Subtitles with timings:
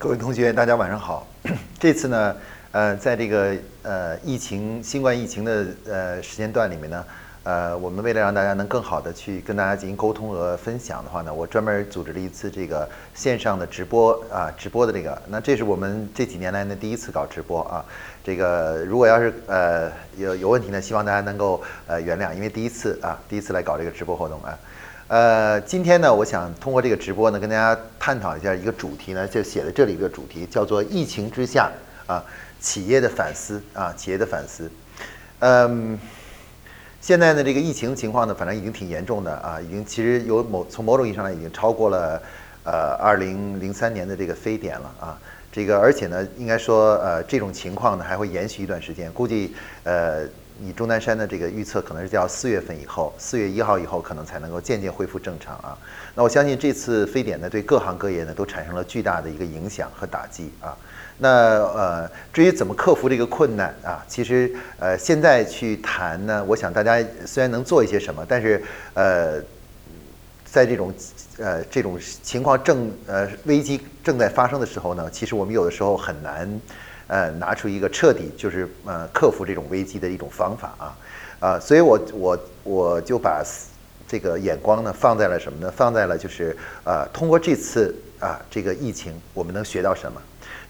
[0.00, 1.26] 各位同学，大家晚上好。
[1.76, 2.36] 这次呢，
[2.70, 7.04] 呃，在这个呃疫情、新冠疫情的呃时间段里面呢，
[7.42, 15.20] 呃，我们为了让大家能更好的去跟大家进行沟通和分享的话呢，我专门组织了一次这个线上的直播啊，直播的这个。
[15.26, 17.84] 那这是我们这几年来呢第一次搞直播啊。
[18.22, 24.56] 这个如果要是呃有有问题呢，希望大家能够呃原谅，因为第一次啊，第一次来搞这个直播活动啊。
[25.08, 31.72] 呃，今天呢，我想通过这个直播呢，跟大家探讨一下一个主题呢，就写在这里一个主题，叫做“疫情之下
[32.06, 32.22] 啊，
[32.60, 34.70] 企业的反思啊，企业的反思”。
[35.40, 35.98] 嗯，
[37.00, 42.20] 现在呢，这个疫情情况呢，反正已经挺严重的啊，已经其实有某从某种意义上来已经超过了
[42.64, 45.18] 呃二零零三年的这个非典了啊。
[45.50, 49.54] 这个而且呢，应该说呃这种情况呢还会延续一段时间，估计
[49.84, 50.28] 呃。
[50.60, 55.78] 以钟南山的这个预测，可能是叫四月份以后，四月一号以后，可能才能够渐渐恢复正常啊。
[56.14, 60.76] 那我相信这次非典呢，对各行各业呢都产生了巨大的一个影响和打击啊。
[61.18, 68.62] 那呃，至于怎么克服这个困难啊，其实呃现在去谈呢，我想大家虽然能做一些什么，但是
[68.94, 69.40] 呃，
[70.44, 70.92] 在这种
[71.38, 76.60] 呃这种情况正呃危机正在发生的时候呢，其实我们有的时候很难。
[77.08, 80.96] 呃，拿出一个彻底就是呃克服这种危机的一种方法啊，
[81.40, 83.42] 啊，所以我我我就把
[84.06, 85.72] 这个眼光呢放在了什么呢？
[85.74, 90.20] 放在了就是呃通过这次啊这个疫情，我们能学到什么？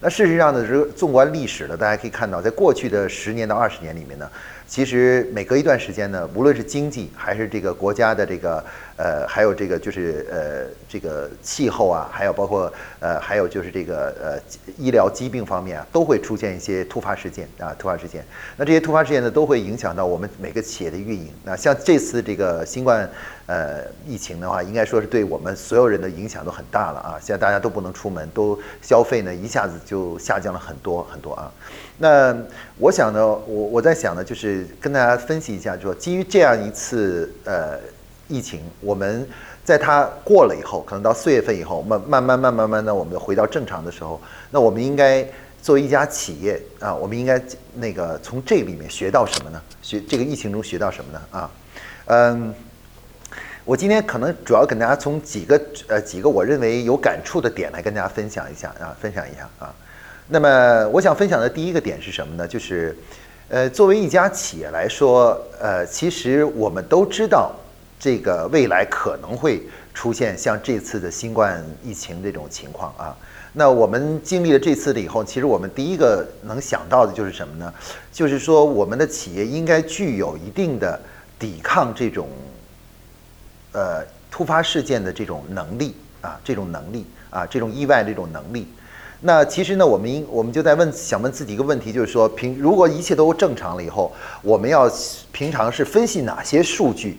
[0.01, 4.29] 那事实上呢，是纵观历史呢，大家可以看到，在过去的十年到二十年里面呢，
[4.69, 8.63] 其实每隔一段时间呢，无论是经济还是这个国家的这个。
[8.99, 14.37] 呃，还有这个就是呃，这个气候啊，还有包括呃，还有就是这个呃，
[14.77, 18.25] 医疗疾病方面啊，都会出现一些突发事件啊，突发事件。
[18.57, 21.29] 那这些突发事件呢，都会影响到我们每个企业的运营。
[21.45, 23.09] 那像这次这个新冠
[23.45, 27.15] 呃疫情的话，应该说是对我们所有人的影响都很大了啊。
[27.21, 31.49] 现在大家都不能出门，都消费呢一下子就下降了很多很多啊。
[31.99, 32.35] 那
[32.79, 37.79] 我想呢，我我在想呢，就是跟大家分析一下，就说基于这样一次呃。
[38.31, 39.27] 疫情，我们
[39.65, 44.21] 在它过了以后，可能到四月份以后，慢慢慢慢慢慢的，我们回到正常的时候，
[44.51, 45.25] 那我们应该
[45.63, 47.41] 作为一家企业啊，我们应该
[47.73, 49.59] 那个从这里面学到什么呢？
[49.81, 51.21] 学这个疫情中学到什么呢？
[51.31, 51.51] 啊，
[52.05, 52.53] 嗯，
[53.65, 59.73] 我今天可能主要跟大家从几个呃几个我认为有感触的点来跟大家分享一下啊，分享一下啊。
[60.29, 62.47] 那么我想分享的第一个点是什么呢？
[62.47, 62.95] 就是
[63.49, 67.51] 呃，作为一家企业来说，呃，其实我们都知道。
[68.01, 69.61] 这个未来可能会
[69.93, 73.13] 出现像这次的新冠疫情这种情况啊，
[73.51, 77.73] 那我们经历了这次的以后，其实我们第一个能想到的就是什么呢？
[78.13, 80.97] 就是说我们的企业应该具有一定的
[81.37, 82.29] 抵抗这种
[83.73, 84.01] 呃
[84.31, 88.65] 突发事件的这种能力啊，这种能力啊，这种意外的这种能力。
[89.21, 94.89] 那其实呢，我们应我们就在问，想问自己一个问题，就是说，平如果一切都正常了以后，我们要
[95.31, 97.17] 平常是分析哪些数据？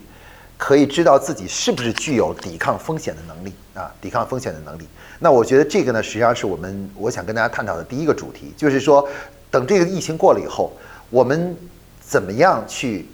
[0.56, 3.90] 可以知道自己是不是具有抵抗风险的能力啊？
[4.00, 4.86] 抵抗风险的能力。
[5.18, 9.08] 那我觉得这个呢，实际上是我们我想跟大家探讨的第一个主题，就是说，
[9.50, 10.70] 等这个疫情过了以后，
[11.08, 11.56] 我们
[12.00, 13.06] 怎么样去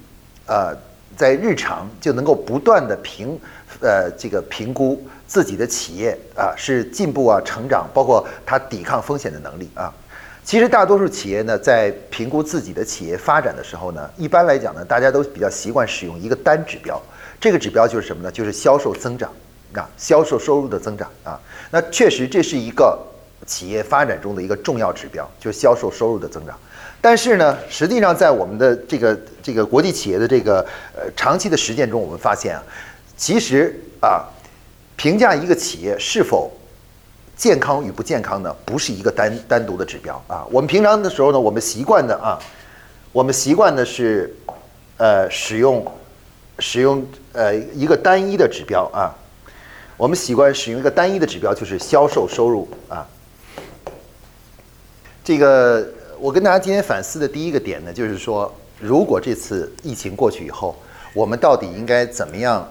[0.46, 0.76] 呃，
[1.16, 3.38] 在日常就能够不断的评
[3.80, 9.92] 呃这个评估自己的企业啊是进步啊成长，包括它抵抗风险的能力啊。
[10.44, 17.02] 其实大多数企业呢，在评估自己的企业发展的时候呢，一般来讲呢，大家都比较习惯使用一个单指标。
[17.40, 18.30] 这个指标就是什么呢？
[18.30, 19.28] 就是销售增长
[19.74, 21.40] 啊，销售收入的增长啊。
[21.70, 22.96] 那确实这是一个
[23.44, 26.56] 企业发展中的一个重要指标，就是销售收入的增长。
[27.00, 32.62] 但是呢，实际上在我们的这个这个国际企业的这个呃长期的实践中，我们发现啊，
[33.16, 34.24] 其实啊，
[34.96, 36.50] 评价一个企业是否
[37.36, 40.46] 健康与不健康呢，不是一个单单独的指标啊。
[40.50, 42.38] 我们平常的时候呢，我们习惯的啊，
[43.12, 44.34] 我们习惯的是
[44.96, 45.86] 呃使用。
[46.58, 49.12] 使用呃一个单一的指标啊，
[49.98, 53.06] 我们习惯使用一个单一的指标，就是销售收入啊。
[55.22, 55.86] 这个
[56.18, 60.74] 我跟大家今天反思的第一个点呢，就是说，如果这次疫情过去以后，
[61.12, 62.66] 我们到底应该怎么样，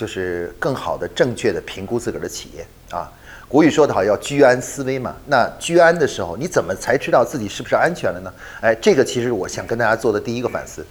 [0.00, 3.06] 就是更好的、正确的评估自个儿的企业啊？
[3.46, 5.14] 古语说得好，要居安思危嘛。
[5.26, 8.32] 那居安的时候，你怎么才知道自己是不是安全了呢？
[8.62, 10.82] 哎，这个其实我想跟大家做的第一个反思。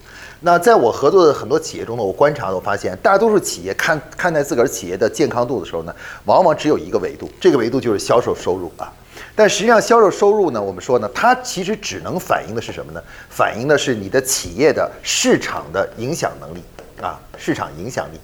[0.41, 5.95] 那在我合作的很多企业中呢，我观察我发现，大多数企业看看待自个儿企业的健康度的时候呢，
[6.25, 8.93] 往往只有一个维度，这个维度就是销售收入啊。
[9.35, 13.01] 但实际上，销售收入呢，我们说呢，它其实只能反映的是什么呢？
[13.27, 16.61] 反映的是你的企业的市场的影响能力
[17.01, 18.19] 啊，市场影响力。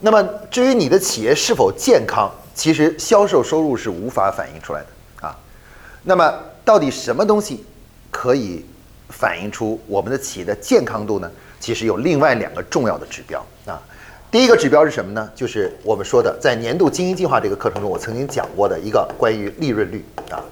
[0.00, 2.30] 那么，至于你的企业是否健康？
[2.54, 5.36] 其实销售收入是无法反映出来的啊。
[6.02, 7.64] 那么到底什么东西
[8.10, 8.64] 可以
[9.08, 11.30] 反映出我们的企业的健康度呢？
[11.58, 13.80] 其实有另外两个重要的指标啊。
[14.30, 15.30] 第一个指标是什么呢？
[15.34, 20.42] 就是我们说的在年度经营计划这个课程中，我曾经讲过的一个关于利润率啊。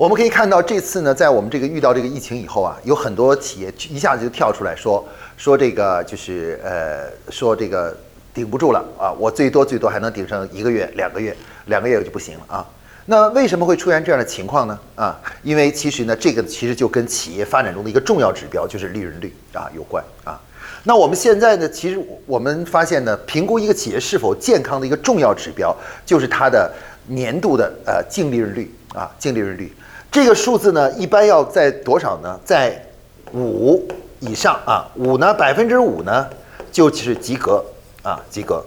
[0.00, 5.06] 我们可以看到，这次呢，在我们这个遇到这个疫情以后啊，有很多企业一下子就跳出来说
[5.36, 7.94] 说这个就是呃说这个
[8.32, 11.36] 顶不住了啊，我最多最多还能顶上一个月、两个月，
[11.66, 12.66] 两个月就不行了啊。
[13.04, 14.80] 那为什么会出现这样的情况呢？
[14.96, 20.40] 啊，因为其实呢，这个其实就跟企业发展中的一个重要指标就是利润率啊有关啊。
[20.84, 25.76] 那我们现在呢，其实我们发现呢，评估一个企业是否健康的一个重要指标，
[26.06, 26.72] 就是它的
[27.08, 29.70] 年度的呃净利润率啊，净利润率。
[30.10, 32.38] 这个数字呢，一般要在多少呢？
[32.44, 32.84] 在
[33.32, 33.86] 五
[34.18, 36.28] 以上啊，五呢，百分之五呢，
[36.72, 37.64] 就是及格
[38.02, 38.64] 啊，及格。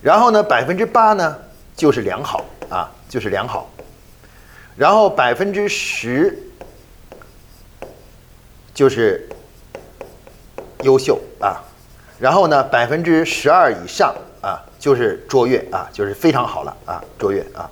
[0.00, 1.36] 然后呢，百分之八呢，
[1.76, 3.68] 就是良好啊，就是良好。
[4.76, 6.38] 然后百分之十
[8.74, 9.28] 就是。
[10.82, 11.60] 优秀啊，
[12.18, 17.70] 然后呢，百分之十二以上啊，就是卓越啊，就是非常好了啊，卓越啊。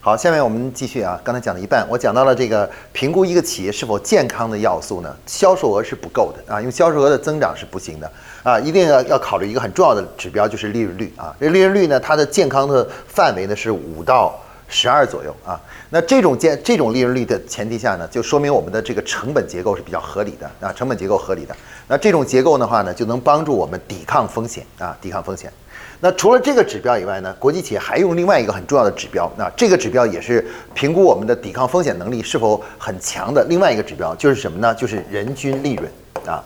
[0.00, 8.10] 好，下面我们继续啊，刚才讲了一半，我讲到了这个评估一个企业是否健康的要素呢，销售额是不够的啊，因为销售额的增长是不行的
[8.42, 11.34] 啊，一定要要考虑一个很重要的指标，就是利润率啊。
[11.40, 14.38] 这利润率呢，它的健康的范围呢是五到。
[14.70, 15.58] 十二左右啊，
[15.88, 21.56] 那这种建这种利润率的前提下呢，就说明我们的这个成本结构是比较合理的啊，成本结构合理的。
[21.86, 25.50] 那这种结构的话呢，就能帮助我们抵抗风险啊，抵抗风险。
[26.00, 34.72] 那除了这个指标以外呢，国际企业还用另外一个很重要的指标，那这个指标也是评估我们的抵抗风险能力是否很强的另外一个指标，就是什么呢？
[34.76, 35.90] 就是人均利润
[36.24, 36.44] 啊，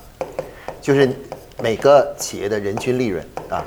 [0.80, 1.10] 就是
[1.62, 3.62] 每个企业的人均利润啊。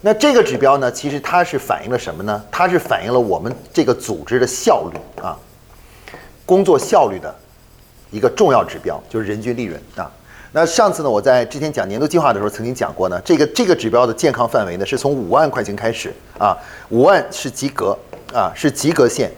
[0.00, 2.42] 那这个指标呢，其实它是反映了什么呢？
[2.50, 5.36] 它是反映了我们这个组织的效率啊，
[6.46, 7.34] 工作效率的
[8.10, 10.10] 一个重要指标，就是人均利润啊。
[10.52, 16.56] 那上次呢，我在之前讲年度计划的时候曾经讲过呢，这个这个指标的健康范围呢，是从五万块钱开始啊，
[16.90, 17.96] 五万是及格
[18.32, 19.30] 啊，是及格线，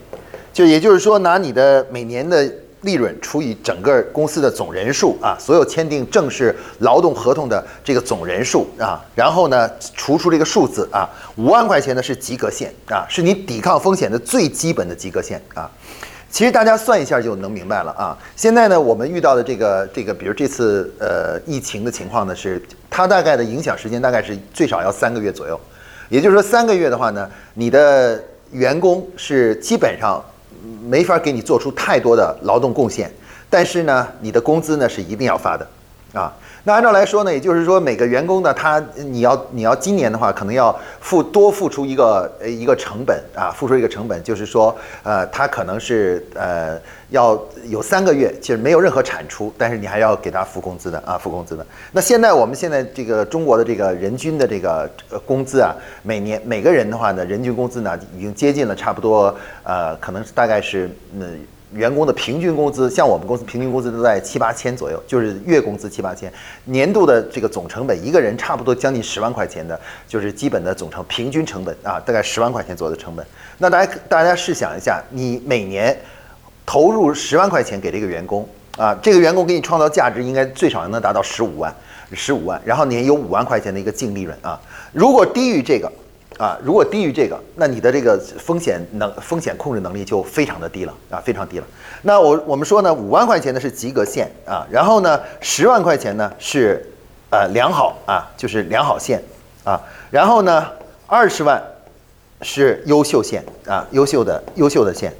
[0.52, 2.50] 就也就是说拿你的每年的。
[2.82, 11.06] 利润除以整个公司的总人数啊，所有签订正式劳动合同的这个总人数啊，然后呢除出这个数字啊，
[11.36, 15.70] 五万块钱呢是及格线啊，是你抵抗风险的最基本的及格线啊。
[16.30, 18.16] 其实大家算一下就能明白了啊。
[18.36, 25.60] 现在呢我们遇到的这个这个，比如这次呃疫情的情况呢，是它大概的影响时间大概是最少要三个月左右，
[26.08, 28.22] 也就是说三个月的话呢，你的
[28.52, 30.24] 员工是基本上。
[30.84, 33.10] 没法给你做出太多的劳动贡献，
[33.48, 35.66] 但是呢，你的工资呢是一定要发的，
[36.12, 36.30] 啊，
[36.64, 46.78] 那按照来说呢，也就是说每个员工呢，他你要你要今年的话，可能要付多付出一个呃一个成本啊，付出一个成本，就是说呃，他可能是呃
[47.08, 51.66] 要有三个月其实没有任何产出，但是你还要给他付工资的啊，付工资的。
[51.92, 54.90] 那现在我们现在这个中国的这个人均的这个
[55.24, 59.34] 工资啊，每年每个人的话呢，人均工资呢已经接近了差不多
[59.64, 61.40] 呃，可能大概是嗯。
[61.72, 66.32] 员工的平均工资，像我们公司平均工资都在七八千左右，就是月工资七八千，
[66.64, 69.78] 年度的这个总成本，一个人差不多将近十万块钱的，
[70.08, 73.25] 就是基本的总成平均成本啊，大概十万块钱左右的成本。
[73.59, 75.97] 那大家大家试想一下，你每年
[76.66, 81.73] 投入十万块钱给这个员工啊，这个员工给你创造价值应该最少能达到十五万，
[82.12, 84.61] 十五万，然后你有五万块钱的一个净利润啊，
[84.92, 85.90] 如果低于这个。
[86.40, 91.66] 啊，如果低于这个，那你的这个风险能风险控制能力就非常的低了啊，非常低了。
[92.00, 96.82] 那我我们说呢，五万块钱呢是及格线啊，然后呢，十万块钱呢是
[97.28, 99.23] 呃良好啊，就是良好线
[99.64, 99.78] 啊，
[100.11, 100.66] 然后呢，
[101.06, 101.62] 二十万
[102.40, 105.12] 是优秀线啊，优秀的优秀的线。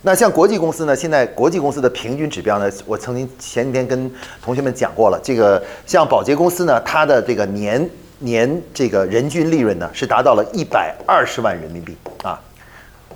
[0.00, 4.10] 那像国际公司呢，现在国际公司的平均指标呢，我曾经前几天跟
[4.42, 7.86] 同学们讲过了，这个像保洁公司呢，它的这个年。
[8.22, 12.40] 年这个人均利润呢是达到了一百二十万人民币啊，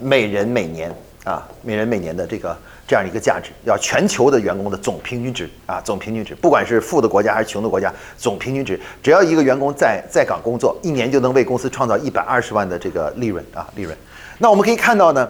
[0.00, 0.92] 每人每年
[1.24, 2.56] 啊，每人每年的这个
[2.88, 13.96] 这样一个价值，要全球的员工的总平均值啊，总平均值，不管是富的国家还是穷的国家，总平均值，只要一个员工在在岗工作，一年就能为公司创造一百二十万的这个利润啊，利润。
[14.38, 15.28] 那我们可以看到呢，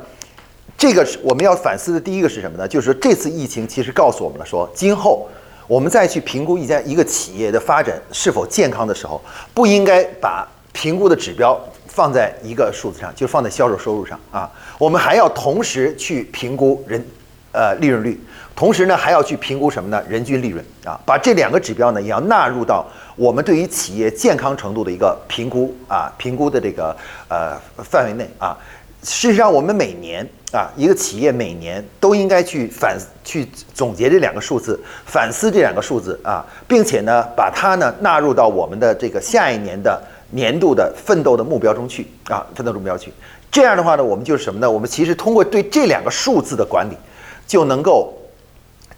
[0.76, 2.66] 这个是我们要反思的第一个是什么呢？
[2.66, 5.28] 就是说这次疫情其实告诉我们了，说今后。
[5.66, 9.20] 我们再去评估一家一个企业的发展是否健康的时候，
[9.52, 14.50] 不应该把评估的指标放在一个数字上，就放在销售收入上啊。
[14.78, 17.04] 我们还要同时去评估人，
[17.52, 18.20] 呃，利润率，
[18.54, 20.02] 同时呢，还要去评估什么呢？
[20.08, 26.96] 人均利润啊，把这两个指标呢，也要纳入到我们对于企业健康程度的一个评估啊，评估的这个
[27.28, 28.56] 呃范围内啊。
[29.06, 43.12] 事实上，我们每年啊，一个企业每年都应该去反去总结这两个数字，反思这两个数字啊，并且呢，把它呢纳入到我们的这个下一年的年度的奋斗的目标中去啊，奋斗目标去。
[43.48, 44.68] 这样的话呢，我们就是什么呢？
[44.68, 46.96] 我们其实通过对这两个数字的管理，
[47.46, 48.12] 就能够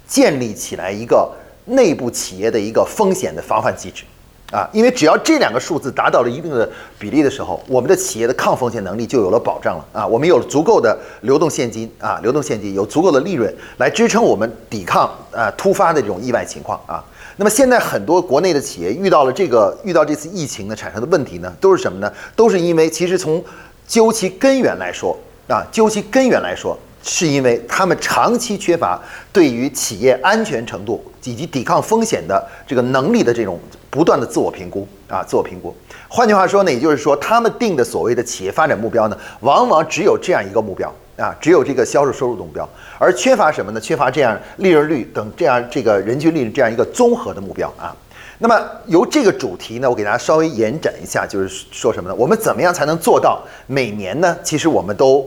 [0.06, 1.30] 建立起来一个
[1.66, 4.04] 内部企业的一个风险的防范机制。
[4.50, 6.66] 啊，因为只要这两个数字达到了一定的
[6.98, 10.06] 比例的时候，我们的企业的抗风险能力就有了保障了啊。
[10.06, 17.04] 我们有了足够的流动现金啊，流动现金有足够的利润来支撑我们抵抗啊突发的这种意外情况啊。
[17.36, 22.10] 那么现在很多国内的企业遇到了这个遇到这次疫情呢产生的问题呢，都是什么呢？
[22.34, 23.44] 都是因为其实从
[23.86, 25.14] 究其根源来说
[25.46, 26.78] 啊，究其根源来说。
[27.02, 29.00] 是因为他们长期缺乏
[29.32, 33.58] 对于企业安全程度以及抵抗风险的这个能力的这种
[33.90, 35.74] 不断的自我评估啊，自我评估。
[36.08, 43.80] 换句话说呢，也就是说，他们定的所谓的企业发展目标呢，往往只有这样一个目标啊，只有这个销售收入的目标，而缺乏什么呢？
[43.80, 47.94] 缺乏这样利润率等这样这个人均利润这样一个综合的目标啊。
[48.38, 52.14] 那么由这个主题呢，我给大家稍微延展一下，就是说什么呢？
[52.14, 54.36] 我们怎么样才能做到每年呢？
[54.42, 55.26] 其实我们都。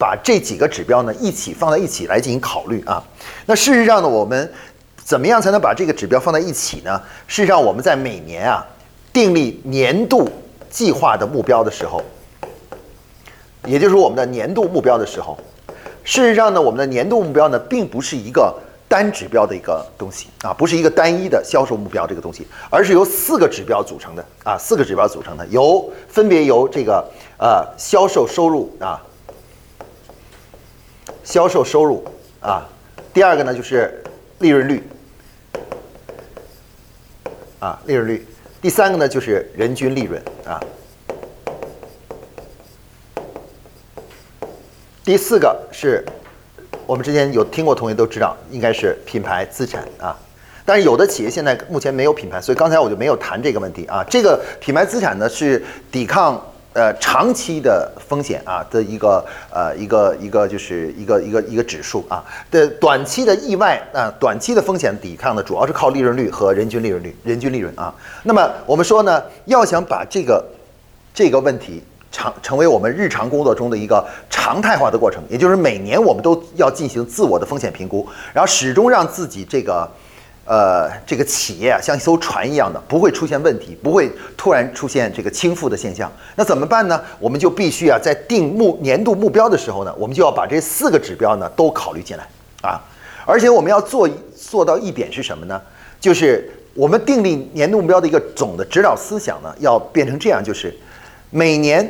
[0.00, 3.04] 把这几个指标呢一起放在一起来进行考虑啊。
[3.44, 4.50] 那事实上呢，我们
[4.96, 6.98] 怎么样才能把这个指标放在一起呢？
[7.26, 8.66] 事实上，我们在每年啊
[9.12, 10.26] 订立年度
[10.70, 12.02] 计划的目标的时候，
[13.66, 15.36] 也就是我们的年度目标的时候，
[16.02, 18.54] 事实上呢，我们的年度目标呢并不是一个
[18.88, 27.04] 单指标的一个东西啊，不是一个单一的销售目标这个东西，而是由四个指标组成的啊，四个指标组成的，由分别由这个
[27.38, 28.98] 呃销售收入啊。
[31.22, 32.04] 销售收入
[32.40, 32.66] 啊，
[33.12, 34.02] 第二个呢就是
[34.38, 34.82] 利润率
[37.60, 38.26] 啊，利润率，
[38.60, 40.58] 第三个呢就是人均利润啊，
[45.04, 46.04] 第四个是
[46.86, 50.16] 我们之前有听过同学都知道，应该是品牌资产啊，
[50.64, 55.62] 但是有的企业现在目前没有品牌，所以刚才我就没有谈这个问题啊，这个品牌资产呢是
[55.92, 56.42] 抵抗。
[56.72, 67.92] 呃，长期的风险啊的一个呃一个一个就是一个一个一个指数啊的短期的意外啊，短期的风险抵抗呢，主要是靠利润率和人均利润率、人均利润啊。
[68.22, 70.44] 那么我们说呢，要想把这个
[71.12, 79.90] 这个问题常成为我们日常工作中的一个常态化的过程，也就是每年我们都要进行自我的风险评估，然后始终让自己这个。
[80.50, 86.10] 呃，这个企业啊，像一艘船一样的，不会出现问题，不会突然出现这个倾覆的现象。
[86.34, 87.00] 那怎么办呢？
[87.20, 92.26] 我们就必须啊，在定目年度目标的时候呢，我们就要把这四个指标呢都考虑进来
[92.62, 92.82] 啊。
[93.24, 95.62] 而且我们要做做到一点是什么呢？
[96.00, 100.76] 就是我们订立年度目标的一个总的指导思想呢，要变成这样，就是
[101.30, 101.88] 每年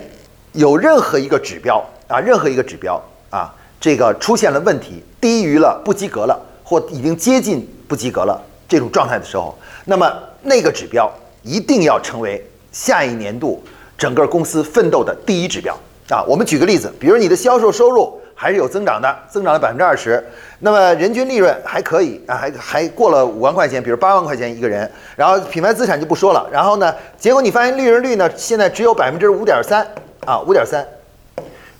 [0.52, 8.38] 有任何一个指标啊，任何一个指标啊，这个出现了问题，低于了不及格了，或已经接近不及格了。
[8.70, 10.08] 这种状态的时候，那么
[10.40, 11.12] 那个指标
[11.42, 13.60] 一定要成为下一年度
[13.98, 15.76] 整个公司奋斗的第一指标
[16.08, 16.22] 啊！
[16.22, 20.24] 我们举个例子，比如你的销售收入还是有增长的，增长了百分之二十，
[20.60, 29.84] 那么人均利润还可以啊，还还过了五万块钱，比如八万块钱一个人，然后品牌资产就不说了，然后呢，结果你发现利润率呢现在只有百分之五点三
[30.24, 30.86] 啊，五点三，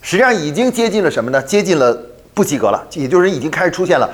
[0.02, 1.40] 实际上已经接近了什么呢？
[1.42, 1.96] 接近了
[2.34, 4.10] 不及格了，也就是已经开始出现了。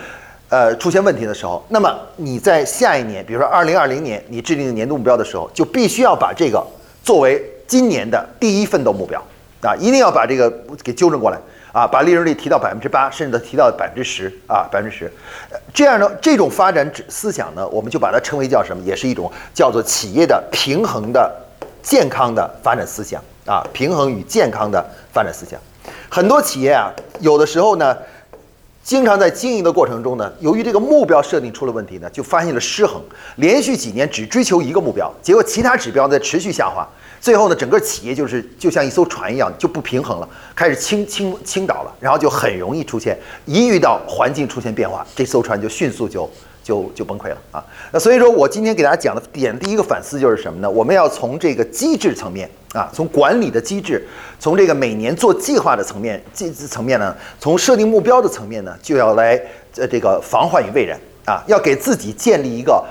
[0.48, 6.64] 呃，出现问题的时候，那么你在下一年，比如说二零二零年，你制定年度目标的时候，就必须要把这个
[7.02, 9.20] 作为今年的第一奋斗目标
[9.60, 10.48] 啊，一定要把这个
[10.84, 11.38] 给纠正过来
[11.72, 15.12] 啊，把利润率提到百分之八，甚至提到百分之十啊，百分之十，
[15.74, 18.80] 这样呢这种发展思想呢，我们就把它称为叫什么？
[18.84, 21.28] 也是一种叫做企业的平衡的
[21.82, 24.80] 健康的发展思想啊，平衡与健康的
[25.12, 25.58] 发展思想。
[26.08, 27.96] 很多企业啊，有的时候呢。
[28.86, 33.02] 经常在经营的过程中呢，由于这个目标设定出了问题呢，就发现了失衡，
[33.34, 36.86] 连续几年只追求一个目标，结果其他指标在持续下滑，
[37.20, 46.30] 最后呢，整个企业就是就像一艘船一样就不平衡了，开始倾倾倾倒了，然后就很容易出现一遇到环境出现变化，这艘船就迅速就。
[46.66, 47.64] 就就崩溃了啊！
[47.92, 50.68] 那所以说我今天给大家讲的点，第一个反思就是什么呢？
[50.68, 54.04] 我们要从这个机制层面啊，从管理的机制，
[54.40, 59.40] 从这个每年做计划的层面，这层面呢，从设定目标的层面呢，就要来
[59.76, 62.84] 呃这个防患于未然啊，要给自己建立一个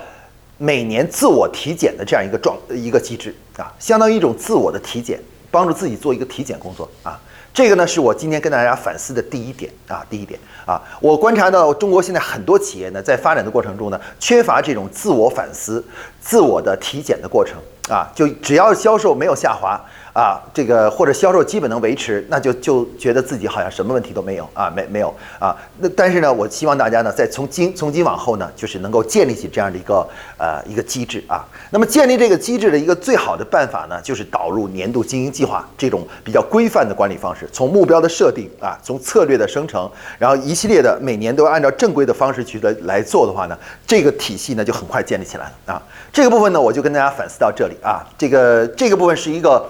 [0.56, 7.20] 每年自我体检的这样一个状一个机制啊，相当于一种自我的体检帮助自己做一个体检工作啊。
[7.56, 15.82] 这个呢是我今天跟大家反思的第一点啊，第一点啊，我观察到中国现在很多企业呢，在发展的过程中呢，缺乏这种自我反思、
[16.20, 17.56] 自我的体检的过程
[17.88, 19.80] 啊，就只要销售没有下滑。
[20.16, 25.54] 啊，这个或者销售基本能维持，那就就觉得自己好像什么问题都没有啊，没没有啊。
[25.78, 30.08] 那但是呢，我希望大家呢，在从今从今往后呢，就是能够建立起这样的一个
[30.38, 31.44] 呃一个机制啊。
[31.68, 39.86] 那么建立这个机制的一个最好的办法呢，就是导入年度经营计划这种比较规范的管理方式，从目标的设定啊，从策略的生成，
[40.18, 45.82] 然后一系列的每年都按照正规的方式去来来做的话呢，这个体系呢就很快建立起来了啊。
[46.10, 48.02] 这个部分呢，我就跟大家反思到这里啊。
[48.16, 49.62] 这个这个部分是一个。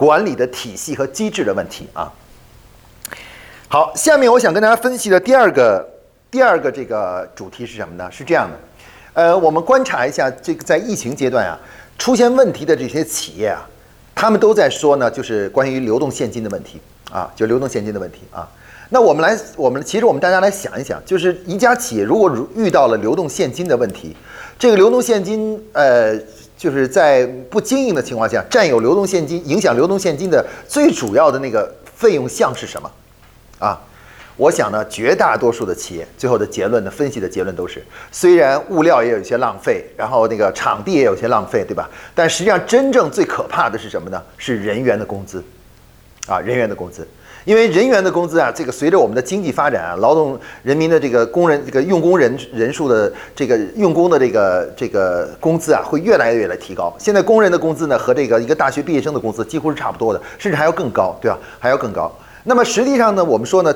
[0.00, 2.10] 管理的体系和机制的问题啊。
[3.68, 5.86] 好，下面我想跟大家分析的第二个
[6.30, 8.10] 第二个这个主题是什么呢？
[8.10, 8.56] 是这样的，
[9.12, 11.58] 呃，我们观察一下这个在疫情阶段啊
[11.98, 13.60] 出现问题的这些企业啊，
[14.14, 16.80] 他们都在说呢，就是关于流动现金的问题
[17.12, 18.48] 啊，就流动现金的问题啊。
[18.88, 24.16] 那我们来，我们其实我们大家来想一想，就是一家企业如果遇到了流动现金的问题，
[24.58, 26.18] 这个流动现金呃。
[26.60, 32.90] 就是在不经营的情况下，占有流动现金、影响流动现金的最主要的那个费用项是什么？
[33.58, 33.80] 啊，
[34.36, 41.88] 我想呢，绝大多数的企业最后的结论的分析的结论都是，虽然物料也有一些浪费，然后那个场地也有些浪费，对吧？
[42.14, 44.22] 但实际上真正最可怕的是什么呢？
[44.36, 45.42] 是人员的工资，
[46.28, 47.08] 啊，人员的工资。
[47.44, 56.94] 因为人员的工资啊，这个随着我们的经济发展啊，劳动人民的这个工人这个用工人人数的这个用工的这个这个工资啊，会越来越来提高。
[56.98, 61.38] 现在工人的工资呢，和这个一个大学毕业生的工资几乎是差不多的，甚至还要更高，对吧？
[61.58, 62.12] 还要更高。
[62.44, 63.74] 那么实际上呢，我们说呢，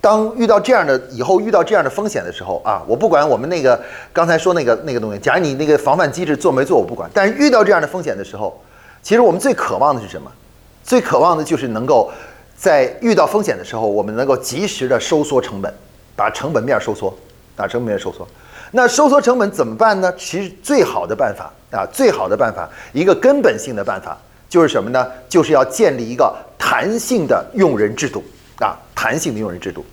[0.00, 3.80] 当遇到这样的以后遇到这样的风险的时候啊，我不管我们那个
[4.12, 8.62] 刚才说那个那个东西，假如你那个防范机制做没做我不管，但是遇到这样的风险的时候，
[9.02, 10.30] 其实我们最渴望的是什么？
[10.84, 12.12] 最渴望的就是能够。
[12.56, 15.72] 在遇到风险的时候，我们能够及时的收缩成本，
[16.16, 17.14] 把成本面收缩，
[17.56, 18.26] 把成本面收缩。
[18.70, 20.12] 那收缩成本怎么办呢？
[20.16, 24.18] 其实最好的办法啊，最好的办法，一个根本性的办法
[24.48, 25.06] 就是什么呢？
[25.28, 28.24] 就是要建立一个弹性的用人制度
[28.60, 29.84] 啊，弹性的用人制度。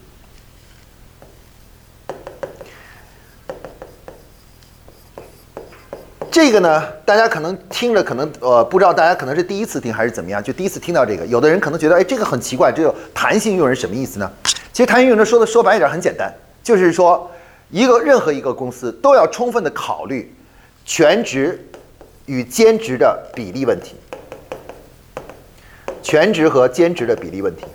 [6.31, 11.25] 这个呢，大家可能听着可能呃不知道，大家可能是第一次听还是怎么样，就第一次听到这个。
[11.25, 14.31] 有的人可能觉得，哎，这个很奇怪，这个弹性用人什么意思呢？
[14.71, 17.29] 其实弹性用人说的说白一点很简单，就是说
[17.69, 20.33] 一个任何一个公司都要充分的考虑
[20.85, 21.67] 全职
[22.27, 23.97] 与兼职的比例问题，
[26.01, 27.65] 全职和兼职的比例问题。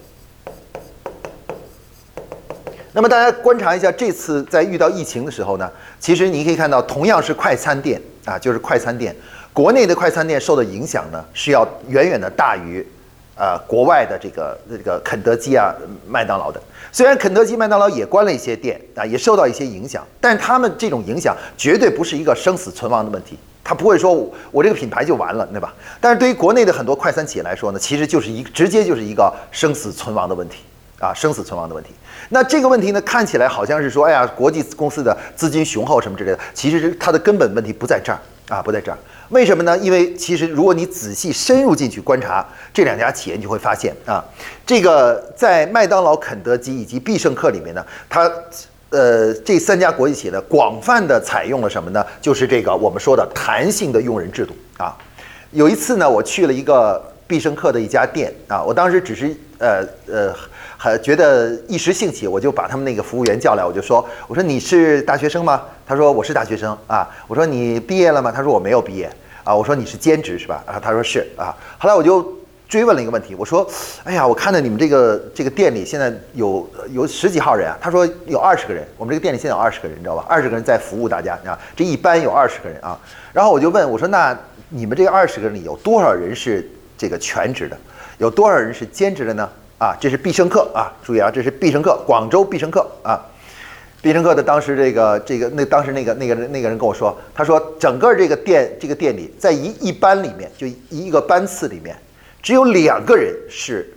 [2.97, 8.01] 那么大家观察一下，这次在遇到疫情的时候呢，其实你可以看到，同样是快餐店。
[8.25, 9.15] 啊，就是快餐店，
[9.53, 12.85] 国内的快餐店受的影响呢，是要远远的大于，
[13.37, 15.73] 呃，国外的这个这个肯德基啊、
[16.09, 16.61] 麦当劳的。
[16.91, 24.13] 虽然肯德基、麦当劳也关了一些店啊，也受到一些影响，但是他们这种影响绝对不是一个生死存亡的问题，他不会说
[24.51, 25.73] 我这个品牌就完了，对吧？
[26.01, 30.65] 但是对于国内的很多快餐企业来说呢，其实就是一直接就是一个生死存亡的问题
[30.99, 31.91] 啊，生死存亡的问题。
[32.31, 38.99] 那这个问题呢，看起来好像是说，哎呀，国际公司的资金雄厚什么之类的，其实是它的根本问题不在这儿啊，不在这儿。
[39.29, 39.77] 为什么呢？
[39.79, 44.25] 因为其实如果你仔细深入进去观察这两家企业，你就会发现啊，
[44.65, 48.31] 这个在麦当劳、肯德基以及必胜客里面呢，它
[48.91, 52.05] 呃这三家国际企业呢，广泛的采用了什么呢？
[52.21, 54.97] 就是这个我们说的弹性的用人制度啊。
[55.53, 60.35] 有一次呢，我去了一个必胜客的一家店啊，我当时只是呃呃。
[60.87, 69.11] 呃觉得一时兴起，我就把他们那个服务员叫来，我就说：“我说你是大学生吗？”他说：“我是大学生啊。”我说：“你毕业了吗？”他说：“我没有毕业
[69.43, 72.33] 啊。”我说：“你是兼职是吧？”啊，他说：“是啊。”后来我就
[72.69, 73.69] 追问了一个问题，我说
[74.05, 80.25] ：“哎呀，我看到你们这个这个店里现在有有十几号人啊？”他说：“有二十个人，我们这个店里现在有二十个人，你知道吧？
[80.29, 82.97] 二十个人在服务大家啊，这一般有二十个人啊。”
[83.35, 87.77] 然后我就问我说：“那你们这个二十个人里有多少人是这个全职的？
[88.19, 90.91] 有多少人是兼职的呢？”啊，这是必胜客啊！
[91.05, 93.21] 注意啊，这是必胜客，广州必胜客啊。
[94.01, 101.97] 必胜客的当时这个这个那当时那个那个那个人跟我说，他说整个这个店这个店里，在一一班里面，就一个班次里面，
[102.43, 103.93] 只有两个人是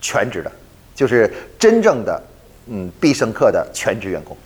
[0.00, 0.52] 全职的，
[0.94, 2.22] 就是真正的
[2.68, 4.36] 嗯必胜客的全职员工，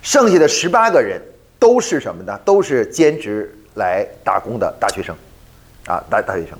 [0.00, 1.20] 剩下的十八个人
[1.58, 2.38] 都是什么呢？
[2.44, 5.14] 都是兼职来打工的大学生，
[5.86, 6.56] 啊大大学生。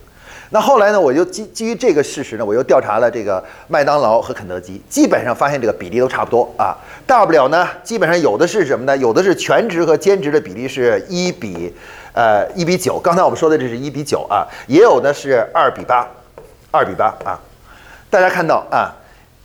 [0.51, 1.01] 那后来呢？
[1.01, 6.77] 我就基基于这个事实呢，我又调查了这个麦当劳和肯德基，基本上发现这个比例都差不多啊。
[7.05, 8.97] 大不了呢，基本上有的是什么呢？
[8.97, 11.75] 有的是全职和兼职的比例是一比，
[12.13, 12.99] 呃，一比九。
[13.01, 16.09] 刚才我们说的这是一比九啊，也有的是二比八，
[16.71, 17.39] 二比八啊。
[18.09, 18.95] 大家看到啊，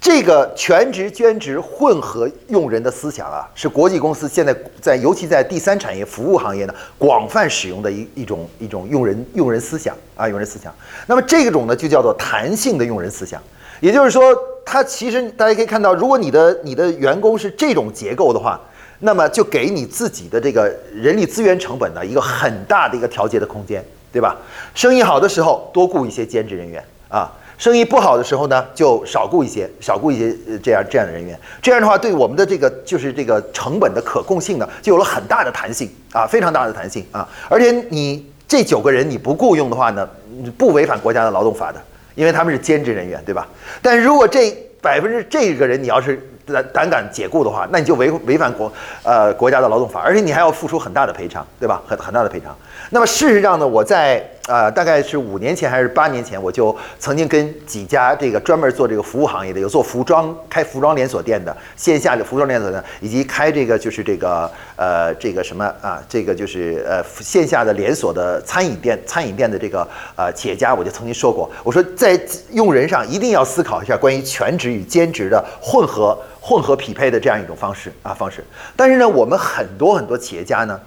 [0.02, 10.74] 这个全职、兼职、混合用人的思想啊，是国际公司现在在，尤其在第三产业服务行业呢，广泛使用的一一种一种用人用人思想啊，用人思想。
[11.06, 13.40] 那么这种呢，就叫做弹性的用人思想。
[13.80, 14.36] 也就是说，
[14.66, 18.60] 它其实大家可以看到，如果你的你的员工是这种结构的话，
[19.02, 24.36] 那么就给你自己的这个人力资源成本呢一个很大的一个调节的空间，对吧？
[24.74, 27.32] 生意好的时候多雇一些兼职人员啊。
[27.62, 31.40] 生意不好的时候呢，就少雇一些，少雇一些这样这样的人员。
[31.62, 37.30] 这样的话，对我们的这个就是这个成本的可控性呢，就有了很大的弹性啊，非常大的弹性啊。
[37.48, 40.10] 而且你这九个人你不雇佣的话呢，
[40.58, 41.80] 不违反国家的劳动法的，
[42.16, 43.48] 因为他们是兼职人员，对吧？
[43.80, 44.50] 但如果这
[44.82, 51.80] 百分之这个人你要是胆胆敢解雇的话，那你就违违反国呃国家的劳动法，而且你还要付出很大的赔偿，对吧？
[51.88, 52.58] 很很大的赔偿。
[52.92, 54.24] 那么事实上呢，我在。
[54.48, 72.20] 啊，大概是五年前还是八年前，我就曾经跟几家这个专门做这个服务行业的，有做服装开服装连锁店的线下的服装连锁店，以及开这个就是这个呃这个什么啊，这个就是呃线下的连锁的餐饮店餐饮店的这个呃企业家，我就曾经说过，我说在
[72.52, 78.44] 用人上一定要思考一下关于全职与兼职的混合混合匹配的这样一种方式啊方式。
[78.76, 80.78] 但是呢，我们很多很多企业家呢。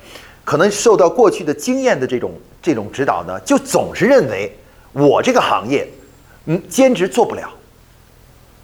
[0.45, 4.57] 可能受到过去的经验的这种这种指导呢，就总是认为
[4.93, 5.89] 我这个行业，
[6.47, 7.51] 嗯，兼职做不了，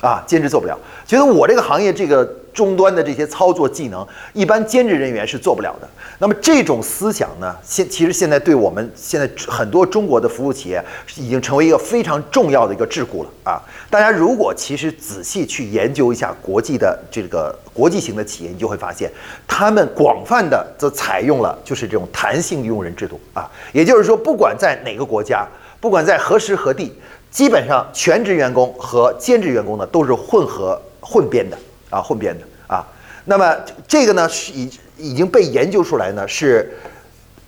[0.01, 2.37] 啊，兼职做不了，觉得我这个行业这个。
[2.53, 5.89] 终端的这些操作技能，一般兼职人员是做不了的。
[6.19, 10.83] 那么这种思想呢，现其实现在对我们现在很多中国的服务企业
[11.17, 13.63] 已经成为一个非常重要的一个桎梏了啊！
[13.89, 19.11] 大家如果其实仔细去研究一下国际的这个国际型的企业，你就会发现，
[19.49, 23.51] 他们广泛的则采用了就是这种弹性用人制度啊。
[23.73, 25.47] 也就是说，不管在哪个国家，
[25.81, 26.93] 不管在何时何地，
[27.31, 31.57] 基本上全职员工和兼职员工呢都是混合混编的。
[31.91, 32.87] 啊，混编的啊，
[33.25, 33.55] 那么
[33.87, 36.73] 这个呢是已已经被研究出来呢，是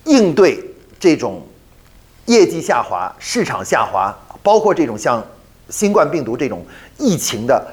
[0.03, 0.63] 应对
[0.99, 1.41] 这种
[2.25, 5.25] 业绩下滑、市场下滑，包括这种像
[5.69, 6.65] 新冠病毒这种
[6.97, 7.65] 疫情的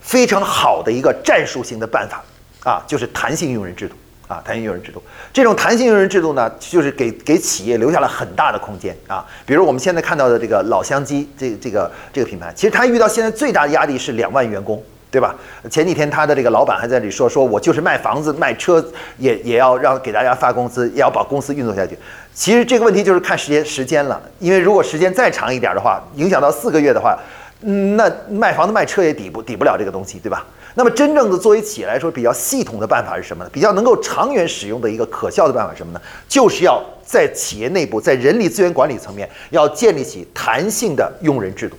[0.00, 2.22] 非常好的一个战术性的办法
[2.64, 3.94] 啊，就是弹性用人制度
[4.28, 5.02] 啊，弹性用人制度。
[5.32, 9.26] 这种弹性用人制度呢，就是给给企业留下了很大的空间啊。
[9.44, 14.82] 比如我们现在看到的这个老乡鸡这这个这个品牌，其实它遇到现在最大的压力是两万员工。
[15.12, 15.34] 对吧？
[15.70, 18.82] 前几天他的这个老板还在这里说，说我就是卖房子卖车，
[19.18, 21.96] 也也要让给大家发工资，也要把公司运作下去。
[22.32, 27.18] 其实这个问题就是看时间时间了，因为如果时间再长一点的话，影响到四个月的话，
[27.60, 30.46] 嗯，那卖房子卖车也抵不抵不了这个东西，对吧？
[30.74, 33.50] 那么真正的作为企业来说，比较系统的办法是什么呢？
[33.52, 36.00] 比较能够长远使用的一个可笑的办法是什么呢？
[36.26, 41.76] 就是要在企业内部，在人力资源管理层面，要建立起弹性的用人制度。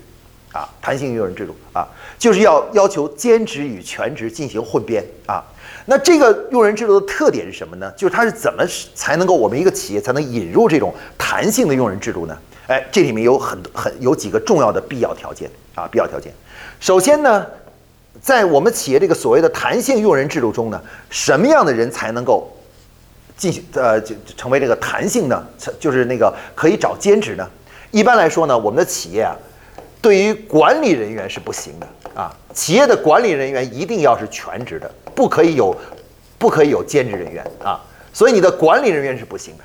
[0.54, 1.86] 啊，弹性用人制度啊，
[2.18, 5.44] 就是要要求兼职与全职进行混编啊。
[5.88, 7.92] 那这个用人制度的特点是什么呢？
[7.98, 8.64] 就是它是怎么
[8.94, 12.38] 才能够我们一个企业才能引入这种弹性的用人制度呢？
[12.68, 16.32] 哎，这里面有很多很有几个重要的必要条件啊，必要条件。
[16.80, 17.46] 首先呢，
[18.22, 22.56] 在我们企业这个所谓的弹性用人制度中呢，什么样的人才能够
[23.36, 25.44] 进行呃就成为这个弹性呢？
[25.80, 27.50] 就是那个可以找兼职呢？
[27.90, 29.36] 一般来说呢，我们的企业啊。
[30.04, 32.30] 对于管理人员是不行的啊！
[32.54, 35.74] 企业的管理人员一定要是全职的，不可以有，
[36.38, 37.80] 不可以有兼职人员啊！
[38.12, 39.64] 所以你的管理人员是不行的，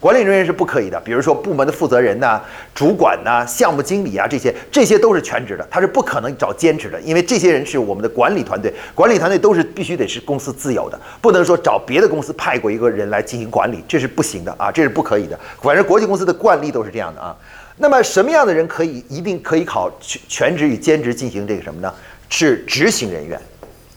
[0.00, 0.98] 管理人员是不可以的。
[1.00, 2.40] 比如说部门的负责人呐、
[2.74, 15.38] 主管呐、项目经理啊这些，这些都是全职的，他是不可能找兼职的，因为这些人是我们的管理团队，管理团队都是必须得是公司自有的，不能说找别的公司派过一个人来进行管理，这是不行的啊，这是不可以的。
[15.60, 17.36] 反正国际公司的惯例都是这样的啊。
[17.78, 21.92] 那么什么样的人可以一定可以考全全职与兼职进行这个什么呢？
[22.28, 23.40] 是执行人员，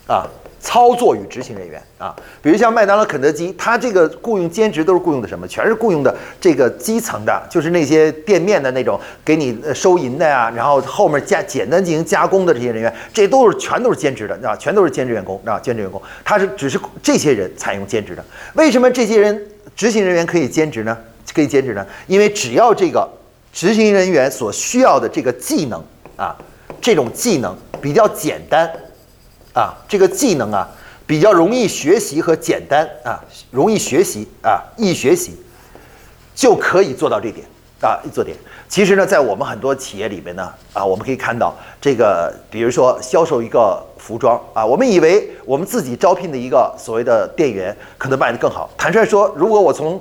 [0.06, 0.24] 啊，
[0.60, 2.14] 操作与执行人员啊。
[2.40, 5.48] 比如像麦当劳、肯德基，他这个雇佣兼职都是雇佣的什么？
[5.48, 18.24] 全是雇佣的这个基层的，就是那些店面的那种给你收银的呀，然后后面加简单进行加工的这些人员，这都是全都是兼职的，啊，全都是兼职员工，啊，兼职员工，他是只是这些人采用兼职的。
[18.54, 20.96] 为什么这些人执行人员可以兼职呢？
[21.34, 21.84] 可以兼职呢？
[22.06, 23.08] 因为只要这个。
[23.52, 25.82] 执行人员所需要的这个技能
[26.16, 26.36] 啊，
[26.80, 28.70] 这种技能比较简单
[29.52, 30.68] 啊，这个技能啊
[31.06, 33.18] 比较容易学习和简单啊，
[33.50, 35.36] 容易学习啊，易学习，
[36.34, 37.44] 就可以做到这点
[37.82, 38.36] 啊，做点。
[38.68, 48.70] 其实呢，在我们很多企业里面呢啊，我们可以看到这个，比如说销售一个服装啊，我们以为我们自己招聘的一个所谓的店员可能卖得更好。
[48.78, 50.00] 坦率说，如果我从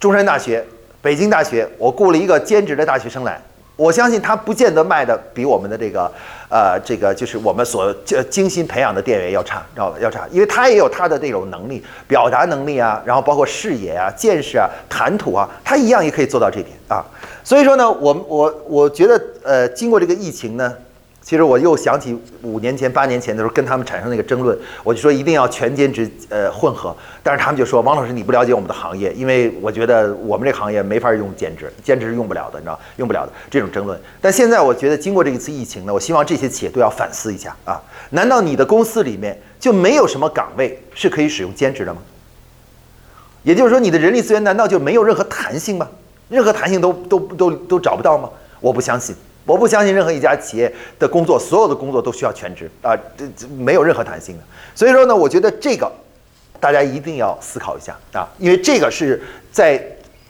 [0.00, 0.66] 中山大学。
[1.02, 3.36] 北京大学，我雇了一个兼职的大学生来，
[3.74, 6.08] 我相信他不见得卖的比我们的这个，
[6.48, 7.92] 呃，这个就是我们所
[8.30, 9.96] 精心培养的店员要差，知道吧？
[10.00, 17.04] 要差，因为他也有他的这种能力，表达能力啊，然后包括视野啊、见识啊、谈吐啊，他一样也可以做到这点啊。
[17.42, 20.72] 所以说呢，我我我觉得，呃，经过这个疫情呢。
[21.22, 26.94] 其实我又想起五年前、八年前的时候，跟他们产生那个争论，我就说一定要全兼职，呃，混合。
[27.22, 33.98] 但是他们就说，王老师你不了解我们的行业，因为我觉得我们这行业没法用兼职，兼职是用不了的，你知道，用不了的这种争论。
[34.20, 37.80] 但现在我觉得，经过这一次疫情呢，我希望这些企业都要反思一下啊，
[38.10, 42.02] 难道你的公司里面就没有什么岗位是可以使用兼职的吗？
[43.44, 45.88] 也就是说，你的人力资源难道就没有任何弹性吗？
[46.28, 48.28] 任何弹性都都都都找不到吗？
[48.60, 49.14] 我不相信。
[49.44, 54.42] 我不相信任何一家企业的工作，所有的工作都需要全职啊，这这没有任何弹性的。
[54.74, 55.90] 所以说呢，我觉得这个
[56.60, 59.84] 大家一定要思考一下啊，因为这个是在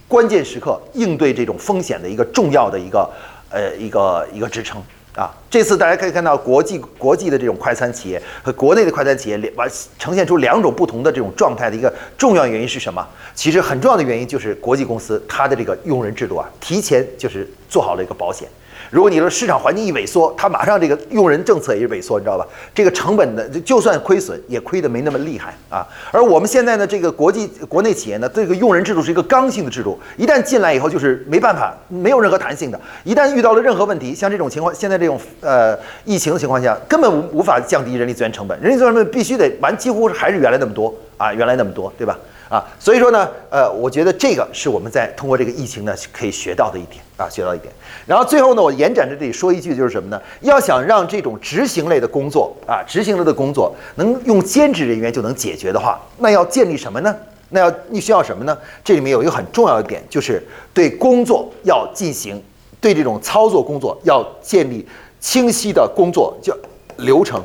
[0.09, 3.11] 关键时刻应对这种风险的一个重要的一个
[3.51, 4.83] 呃一个一个支撑
[5.15, 5.31] 啊。
[5.51, 13.07] 这次大家可以看到，国际国际的这种快餐企业和国内的快餐企业两完呈现出两种不同的这种状态的一个重要原因是什么？
[13.35, 18.49] 其实很重要的原因就是国际公司它的这个用人制度啊，提前就是做好了一个保险。
[18.93, 22.47] 如果你的市场环境一萎缩，它马上这个用人政策也是萎缩，你知道吧？
[22.75, 25.87] 这个成本的就算亏损也亏得没那么厉害啊。
[26.11, 32.79] 而我们现在呢，这个国际国内企业呢，这个用人制度是一个刚性的制度，一旦进来以后就是没办法，没有任何弹性的。
[33.03, 35.75] 一旦遇到了任何问题，像这种情况，现在这种呃
[36.05, 42.19] 疫情的情况下，根本无无法降低人力资源成本，人力资源成本必须得完，几乎还是原来那么多啊，原来那么多，对吧？
[42.53, 47.73] 啊，所以说呢，呃，我觉得这个是我们在通过这个疫情呢可以学到的一点啊，学到一点。
[48.05, 50.21] 然后最后呢，我延展在这里说一句，就是什么呢？
[50.43, 57.17] 要想让这种执行类的工作啊，执行类的工作能用兼职人员就能解决的话，那要建立什么呢？
[57.49, 58.55] 那要你需要什么呢？
[58.85, 62.39] 这里面有一个很重要的点，就是对工作要进行
[62.83, 64.87] 对这种操作工作要建立
[65.21, 66.55] 清晰的工作叫
[66.99, 67.43] 流程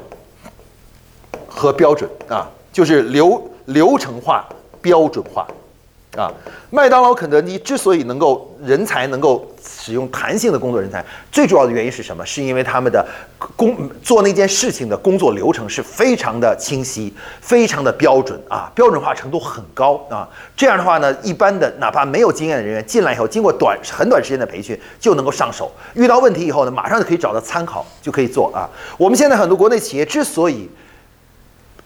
[1.48, 4.46] 和标准啊，就是流流程化。
[4.88, 5.45] 标准化，
[6.15, 6.32] 啊，
[6.69, 12.26] 麦当劳、肯德基之所以能够人才能够使用弹性的工作人才，最主要的原因是什么？
[12.26, 13.06] 是因为他们的
[13.58, 20.26] 工做那件事情的工作流程是非常的清晰、非常的标准啊，标准化程度很高啊。
[20.56, 28.63] 这样的话呢，一般的哪怕没有经验的人员进来以后，经过短很短时间的培训就能够上手，遇到问题以后呢，马上就可以找到参考，就可以做啊。
[28.97, 30.69] 我们现在很多国内企业之所以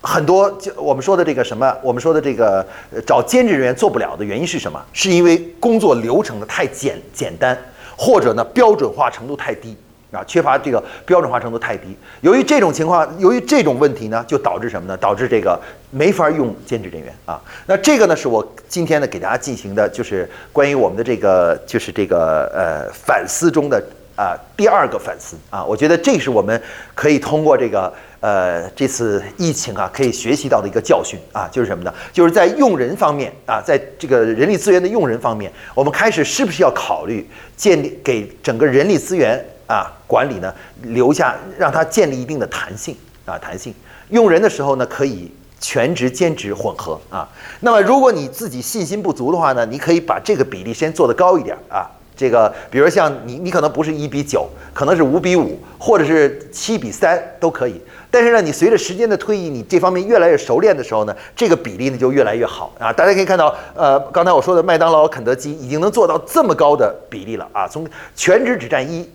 [0.01, 2.65] 很多就我们说的这个什么，我们说的这个
[3.05, 4.83] 找兼职人员做不了的原因是什么？
[4.91, 7.57] 是因为工作流程的太简简单，
[7.95, 9.77] 或者呢标准化程度太低
[10.11, 11.95] 啊，缺乏这个标准化程度太低。
[12.21, 14.97] 由于这种情况，由于这种问题呢，就导致什么呢？
[14.97, 15.59] 导致这个
[15.91, 17.39] 没法用兼职人员啊。
[17.67, 23.81] 那这个呢，是我今天呢给大家进行的，就是关于我们的这个就是这个呃反思中的
[24.21, 25.63] 啊第二个反思啊。
[25.63, 26.61] 我觉得这是我们
[26.93, 27.91] 可以通过这个。
[28.21, 31.91] 呃，这次疫情啊，可以学习到的一个教训啊，就是什么呢？
[32.13, 40.53] 就是在用人方面啊，在这个人力资源的用人方面，我们开始是不是要考虑建立给整个人力资源啊管理呢
[40.83, 43.73] 留下，让它建立一定的弹性啊，弹性
[44.11, 47.27] 用人的时候呢，可以全职兼职混合啊。
[47.61, 51.89] 那么如果你自己信心不足的话呢，你可以把这个比例先做得高一点啊。
[52.21, 57.81] 这个，比如像你，你可能不是一比九，可能是五比五，或者是七比三都可以。
[58.11, 62.93] 但是呢，你随着时间的推移，你这方面越来越熟练的时候呢，这个比例呢就越来越好啊。
[62.93, 69.09] 大家可以看到，呃，刚才我说的麦当劳、肯德基已经能做到这么高的比例了啊，从全职只占一，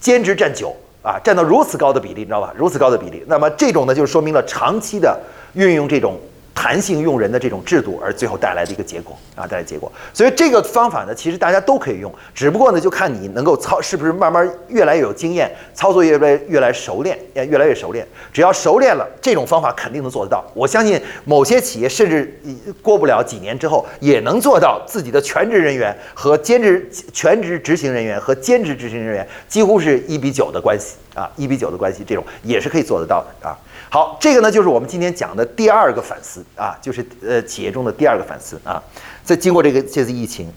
[0.00, 2.54] 兼职占九啊，占到如此高的比例，你知道吧？
[2.56, 5.14] 如此高的比例，那么这种呢，就说明了长期的
[5.52, 6.18] 运用这种。
[6.56, 9.92] 弹性用人的这种制度，而最后带来的一个结果啊，带来结果。
[10.14, 18.06] 所以这个方法呢，其实大家都可以用，只不过呢，就看你能够操，是不是慢慢越来越有经验，操作越来越来熟练，也越来越熟练。
[18.32, 20.42] 只要熟练了，这种方法肯定能做得到。
[20.54, 22.40] 我相信某些企业甚至
[22.80, 33.56] 过不了几年之后，也能做到自己的全职人员和兼职全职执行人员和兼职执行人员几乎是一比九的关系啊，一比九的关系，这种也是可以做得到的啊。
[33.88, 38.82] 好，这个呢就是我们今天讲的第二个反思啊，就是呃企业中的第二个反思啊。
[39.24, 40.52] 在经过这个这次疫情，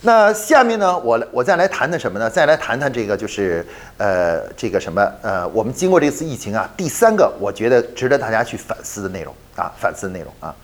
[0.00, 2.30] 那下面呢，我我再来谈谈什么呢？
[2.30, 3.64] 再来谈谈这个就是
[3.98, 10.54] 呃这个什么呃，我们经过这次疫情啊，第三个我觉得值得大家去反思的内容啊，反思的内容啊。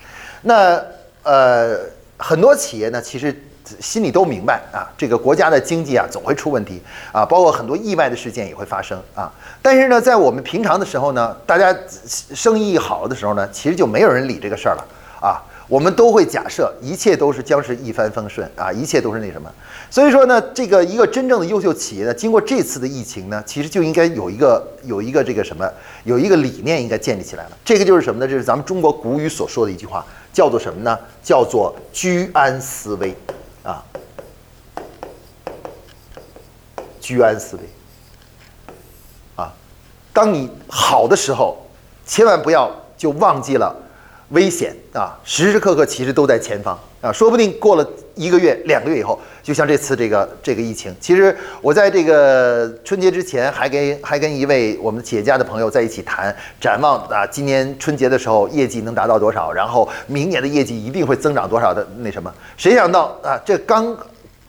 [0.42, 0.82] 那
[1.22, 1.78] 呃
[2.16, 3.34] 很多企业呢，其实。
[3.80, 9.32] 心里都明白啊，这个国家的经济啊总会出问题啊，包括很多意外的事件也会发生啊。
[9.60, 11.76] 但是呢，在我们平常的时候呢，大家
[12.34, 14.84] 生意好的时候呢，其实就没有人理这个事儿了
[15.20, 15.42] 啊。
[15.68, 19.52] 我们都会假设一切都是将是一帆风顺啊，一切都是那什么。
[19.90, 25.70] 所以说呢，这个一个真正的优秀企业呢，经过这次的疫情呢，其实就应该有一个有一个这个什么，
[26.04, 27.50] 有一个理念应该建立起来了。
[27.66, 28.26] 这个就是什么呢？
[28.26, 30.02] 这是咱们中国古语所说的一句话，
[30.32, 30.98] 叫做什么呢？
[31.22, 33.14] 叫做居安思危
[33.68, 33.84] 啊，
[37.02, 37.62] 居安思危
[39.36, 39.52] 啊。
[40.10, 41.58] 当你好的时候，
[42.06, 43.76] 千万不要就忘记了。
[44.30, 63.96] 危险啊，时时刻刻其实都在前方啊，说不定过了一个月、两个月以后，就像这次这个这个疫情，其实我在这个春节之前还跟还跟一位我们企业家的朋友在一起谈展望啊，今年春节的时候业绩能达到多少，然后明年的业绩一定会增长多少的那什么，谁想到啊，这刚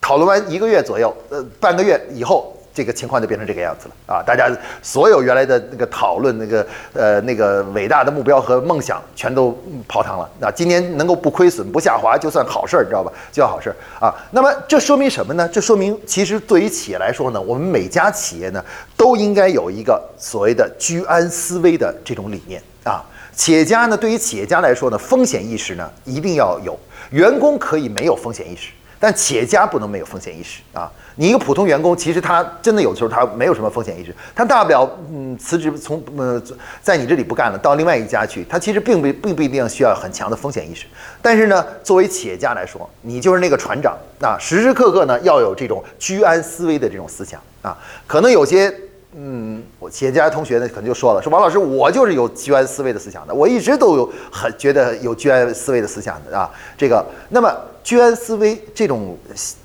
[0.02, 2.56] 讨论完一个月左右，呃，半个月以后。
[2.80, 4.24] 这个情况就变成这个样子了啊！
[4.26, 4.50] 大家
[4.82, 9.52] 所有原来的那个讨论，那个呃那个伟大的目标和梦想，全都
[9.86, 10.30] 泡汤了。
[10.40, 13.12] 那今年能够不亏损、不下滑，就算好事儿，你知道吧？
[13.34, 14.16] 就叫好事儿啊。
[14.32, 15.46] 那么这说明什么呢？
[15.50, 18.64] 这说明其实对于企业来说呢，我们每家企业呢
[18.96, 23.04] 都应该有一个所谓的居安思危的这种理念啊。
[23.36, 26.80] 企业家呢，对于企业家来说呢，风险意识呢一定要有。
[27.10, 30.92] 员工可以没有风险意识，但企业家不能没有风险意识啊。
[31.16, 36.42] 你一个普通员工，其实他真的有时候他没有什么风险意识，他大不了嗯辞职从呃
[36.82, 40.86] 在你这里不干了，到另外一家去，他其实并不并不一定需要很强的风险意识。
[41.22, 47.78] 但是呢，作为企业家来说，你就是那个船长啊，时时刻刻呢要有这种居安思危的这种思想啊。
[48.08, 48.74] 可能有些
[49.16, 56.50] 嗯，我企业家同学呢可能就说了，说王老师，我就是有居安思危的思想的，我一直都有很觉得有居安思危的思想的啊。
[56.78, 57.52] 这个，那么
[57.84, 59.18] 居安思危这种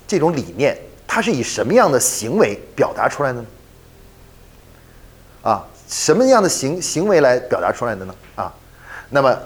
[0.07, 0.77] 这种理念。
[1.07, 3.45] 它是以什么样的行为表达出来的呢？
[5.43, 8.15] 啊，什么样的行行为来表达出来的呢？
[8.35, 8.53] 啊，
[9.11, 9.37] 那么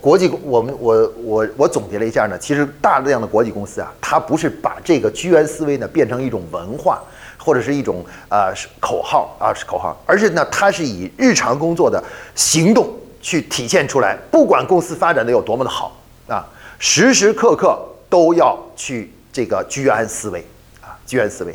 [0.00, 7.04] 国际我们我我我总结了一下呢，其实大量的国际公司啊，它不是把这个居安思危呢变成一种文化
[7.38, 12.02] 或者是一种啊口号啊是口号，而是呢它是以日常工作的
[12.34, 15.96] 行动去体现出来，不管公司发展的有多么的好
[16.26, 16.44] 啊，
[16.78, 17.78] 时时刻刻
[18.10, 19.12] 都要去。
[19.30, 20.44] 这个居安思危
[20.80, 21.54] 啊，居安思危。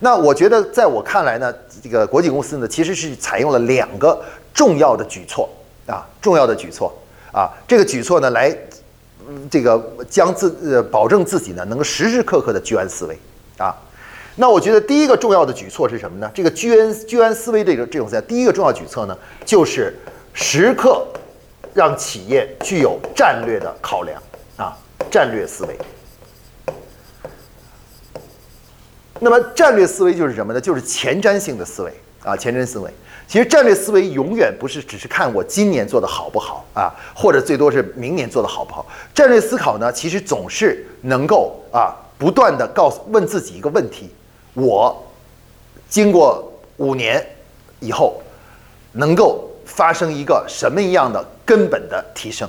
[0.00, 4.20] 那我觉得，在我看来呢，这个国际公司呢，其实是采用了两个
[4.52, 5.48] 重要的举措
[5.86, 6.92] 啊，重要的举措
[7.32, 7.48] 啊。
[7.66, 8.54] 这个举措呢，来
[9.48, 13.16] 这个将自呃保证自己呢，能够时时刻刻的居安思危
[13.56, 13.74] 啊。
[14.36, 16.30] 那我觉得第一个重要的举措是什么呢？
[16.34, 19.94] 这个居安居安思危这个这种在第一个重要举措呢，就是
[20.32, 21.06] 时刻
[21.74, 24.22] 让企业具有战略的考量
[24.56, 24.76] 啊，
[25.10, 25.78] 战略思维。
[29.20, 30.60] 那么战略思维就是什么呢？
[30.60, 31.92] 就是前瞻性的思维
[32.24, 32.90] 啊，前瞻思维。
[33.28, 38.84] 其实战略思维永远不是只是看我今年做的好不好啊，或者最多是明年做的好不好。
[39.14, 44.10] 战略思考呢，其实总是能够啊，不断的告诉问自己一个问题：
[44.54, 45.04] 我
[45.88, 47.24] 经过五年
[47.80, 48.20] 以后，
[48.92, 52.48] 能够发生一个什么样的根本的提升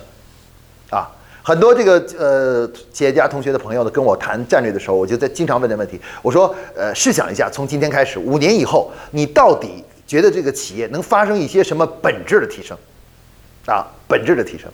[0.89, 1.09] 啊？
[1.41, 5.99] 很多这个呃企业家同学的朋友呢，跟我谈战略的时候，我就在经常问这问题。
[6.21, 12.77] 我说，呃，试想一下，从今天开始，五年以后，你到底觉得这个企业能发生一些什么本质的提升？
[13.65, 14.69] 啊，本质的提升，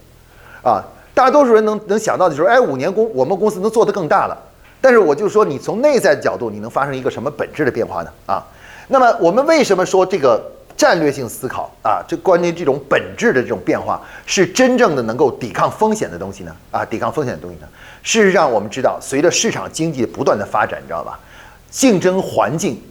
[0.64, 4.38] 啊，大多数人能能想到的就是，哎，五年公我们公司能做得更大了。
[4.82, 8.12] 但是我就说，你从内在角度，你能发生一个什么本质的变化呢？
[8.26, 8.44] 啊，
[8.88, 10.52] 那么我们为什么说这个？
[10.80, 16.56] 战略性思考啊，这关于这种本质的这种变化，是真正的能够抵抗风险的东西呢？
[16.72, 17.68] 啊，抵抗风险的东西呢？
[18.02, 21.20] 事实上，我们知道，随着市场经济不断的发展，你知道吧？
[21.70, 22.82] 竞争环境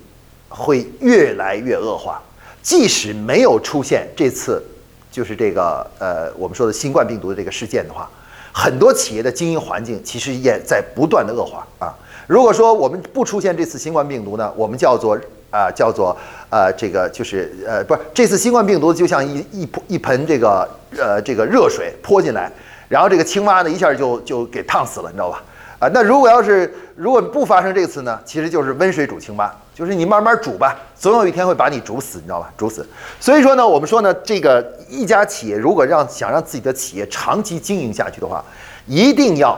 [0.51, 2.21] 会越来越恶化。
[2.61, 4.63] 即使没有出现这次
[5.11, 8.11] 就是这个呃我们说的新冠病毒的这个事件的话，
[8.59, 11.95] 很多企业的经营环境其实也在不断的恶化啊。
[12.27, 15.17] 如果说我们不出现这次新冠病毒呢，我们叫做。
[15.51, 16.15] 啊，叫做
[16.51, 20.69] 呃，这个就是呃，不是这次新冠病毒就像一一一盆这个
[20.99, 22.53] 呃这个热水泼进来，
[22.87, 25.43] 然后这个青蛙呢一下就就给烫死了，你知道吧？
[25.79, 32.53] 啊，那如果要是如果不发生这次呢，其实就是温水煮青蛙，就是你慢慢煮吧，总有一天会把你煮死，你知道吧？
[32.57, 32.85] 煮死。
[33.21, 38.45] 所以说呢，我们说呢，这个一家企业如果让想让自己的企业长期经营下去的话，
[38.87, 39.57] 一定要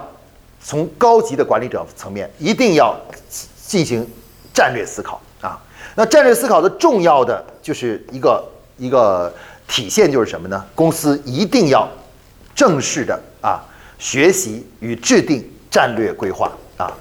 [0.62, 2.95] 从高级的管理者层面一定要
[3.66, 4.07] 进行
[4.53, 5.59] 战略思考啊。
[5.95, 8.45] 那战略思考的重要的就是一个
[8.77, 9.33] 一个
[9.66, 10.62] 体现就是什么呢？
[10.75, 11.89] 公司一定要
[12.55, 13.64] 正式的啊
[13.99, 16.93] 学习与制定战略规划啊，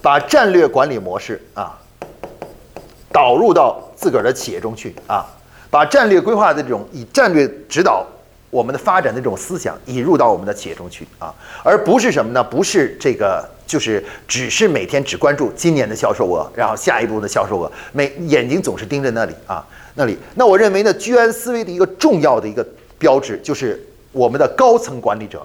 [0.00, 1.78] 把战略管理模式啊
[3.12, 5.26] 导入到自个儿的企业中去啊，
[5.70, 8.06] 把战略规划的这种以战略指导
[8.50, 12.42] 我们的发展的这种思想引入到我们的企业中去啊，而不是什么呢？
[12.42, 20.16] 不是这个，就是只是每天只关注今年的销售额，然后下一步的销售额，每眼睛总是盯着那里啊，那里。
[20.34, 22.66] 那我认为呢，居安思危的一个重要的一个
[22.98, 25.44] 标志，就是我们的高层管理者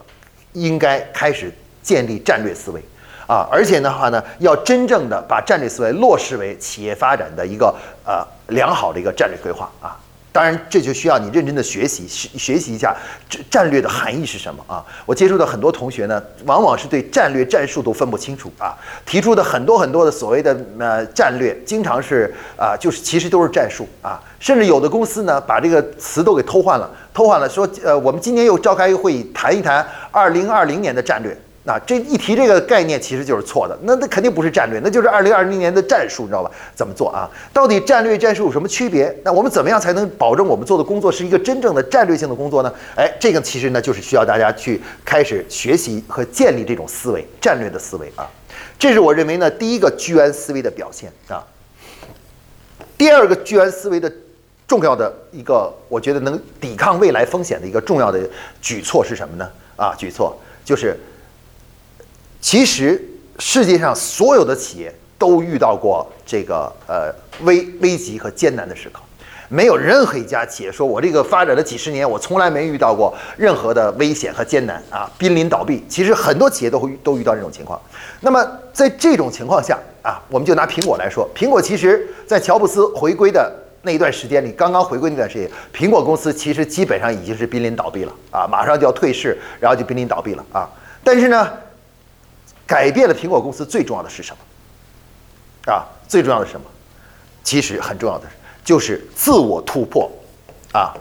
[0.54, 1.52] 应该开始
[1.82, 2.82] 建立战略思维
[3.28, 7.74] 啊，而且的话呢，要真正的把战略思维落实为企业发展的一个
[8.06, 9.98] 呃良好的一个战略规划啊。
[10.34, 12.96] 当然，这就需要你认真的学习，学学习一下
[13.30, 14.82] 战战略的含义是什么啊？
[15.06, 18.74] 我接触的很多同学呢，往往是对战略战术都分不清楚啊，
[19.06, 31.38] 提出的很多很多的所谓的呃战略，经常是啊，就是其实都是战术啊，甚至有的公司呢，把这个词都给偷换了，偷换了说，呃，我们今年又召开一个会议，谈一谈二零二零年的战略。
[31.64, 33.78] 那这一提这个概念，其实就是错的。
[33.84, 36.50] 那那肯定不是战略，那就是二零二零年的战术，你知道吧？
[36.74, 37.30] 怎么做啊？
[37.54, 39.16] 到底战略战术有什么区别？
[39.24, 42.74] 那我们怎么样才能保证我们做的工作是一个真正的战略性的工作呢？
[42.96, 48.28] 哎，这个其实呢，就是需要大家去开始学习和建立这种思维，战略的思维啊。
[48.80, 51.46] 这是我认为呢，第一个居安思危的表现啊。
[52.98, 54.12] 第二个居安思危的
[54.68, 58.20] 重要的一个，我觉得能抵抗未来风险的一个重要的
[58.64, 59.48] 举措是什么呢？
[59.76, 60.36] 啊，举措
[60.66, 61.00] 就是。
[62.42, 63.02] 其实
[63.38, 67.14] 世界上所有的企业都遇到过这个呃
[67.44, 69.00] 危危急和艰难的时刻，
[69.48, 75.84] 没有任何一家企业说我这个发展了几十年，我从来没遇到过任何的危险和艰难啊，濒临倒闭。
[75.88, 77.80] 其实很多企业都会都遇到这种情况。
[78.22, 90.68] 那么在这种情况下啊，我们就拿苹果来说，苹果其实在乔布斯回归的那一段时间里，刚刚回归那段时间，苹果公司其实基本上已经是濒临倒闭了啊，马上就要退市，然后就濒临倒闭了啊。
[91.04, 91.48] 但是呢。
[92.72, 95.74] 改变了苹果公司最重要的是什么？
[95.74, 96.66] 啊，最重要的是什么？
[97.44, 98.26] 其实很重要的
[98.64, 100.10] 就是自我突破，
[100.72, 100.94] 啊，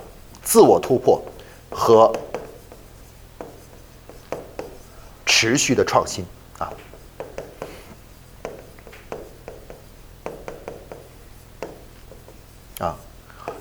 [0.43, 1.23] 自我突破
[1.71, 2.12] 和
[5.25, 6.27] 持续的创新，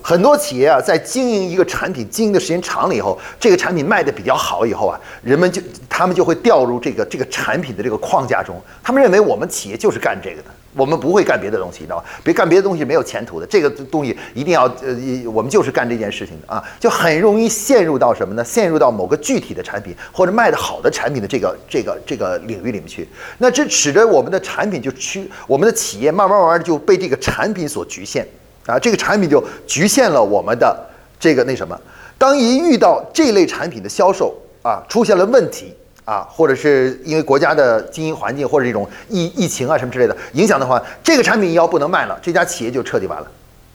[0.10, 8.60] 很多企业啊，在经营一个产品经营的时间长了以后，这个产品卖的比较好以后啊，人们就他们就会掉入这个这个产品的这个框架中。
[8.82, 12.06] 他们认为我们企业就是干这个的，我们不会干别的东西，你知道吧？
[12.24, 18.44] 别干别的东西没有前途的，这个东西一定要呃，我们就是干这件事情的啊，就很容易陷入到什么呢？
[18.44, 23.08] 陷入到某个具体的产品或者卖的好的产品的这个这个这个领域里面去。
[23.38, 28.28] 那这使得我们的产品就趋，我们的企业慢慢慢慢就被这个产品所局限。
[28.70, 30.78] 啊，这个产品就局限了我们的
[31.20, 31.80] 这个那什么。
[32.18, 43.28] 当一遇到这类产品的销售啊出现了问题啊，或者是因为国家的经营环境或者这种疫疫情啊什么之类的影响的话，这个产品要不能卖了，这家企业就彻底完了，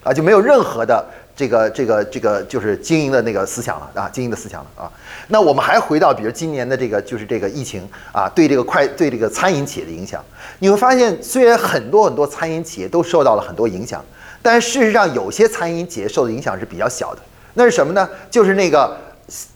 [0.03, 1.03] 啊，就没有任何的
[1.35, 4.93] 这个这个这个就是经营的那个思想了啊，经营的思想了啊。
[5.29, 10.23] 那我们还回到，比如今年的这个就是这个疫情啊，对这个快对这个餐饮企业的影响，
[10.59, 14.05] 你会发现，虽然很多很多餐饮企业都受到了很多影响。
[14.45, 17.23] 但事实上，有些餐饮企业受的影响是比较小的。
[17.55, 18.07] 那是什么呢？
[18.31, 18.95] 就是那个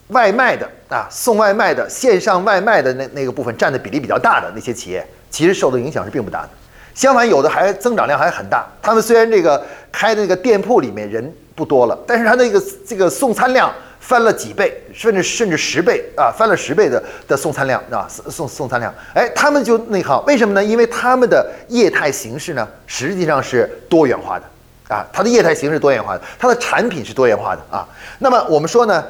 [0.06, 6.48] 外卖的啊，送外卖的线上外卖的那那个部分占的比例比较大的那些企业，其实受的影响是并不大的。
[6.94, 8.66] 相反，有的还增长量还很大。
[8.80, 9.62] 他们虽然这个
[9.92, 13.70] 开的那个店铺里面人不多了，但是他那个这个送餐量
[14.00, 18.94] 翻了几倍，甚至甚至十倍啊，翻了十倍的的送餐量啊，送送餐量。
[19.12, 20.64] 哎，他们就内行，为什么呢？
[20.64, 24.44] 因为他们的业态形式呢，实际上是多元化的。
[24.88, 27.86] 啊，它的业态形式多元化的，它的产品是多元化的啊。
[28.18, 29.04] 那么我们说呢，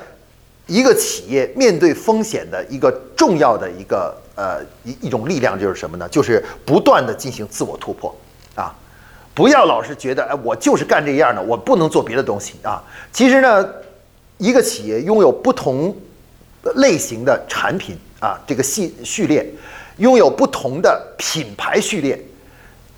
[0.67, 6.09] 一个企业面对风险的一个重要的一个呃一一种力量就是什么呢？
[6.09, 8.15] 就是不断的进行自我突破
[8.57, 8.75] 啊，
[9.35, 12.83] 不要老是觉得哎我就是干这样的，我不能做别的东西啊。
[13.13, 13.69] 其实呢，
[14.37, 15.97] 一个企业拥有不同
[16.75, 19.49] 类型的产品啊，这个系序列，
[19.99, 22.21] 拥有不同的品牌序列。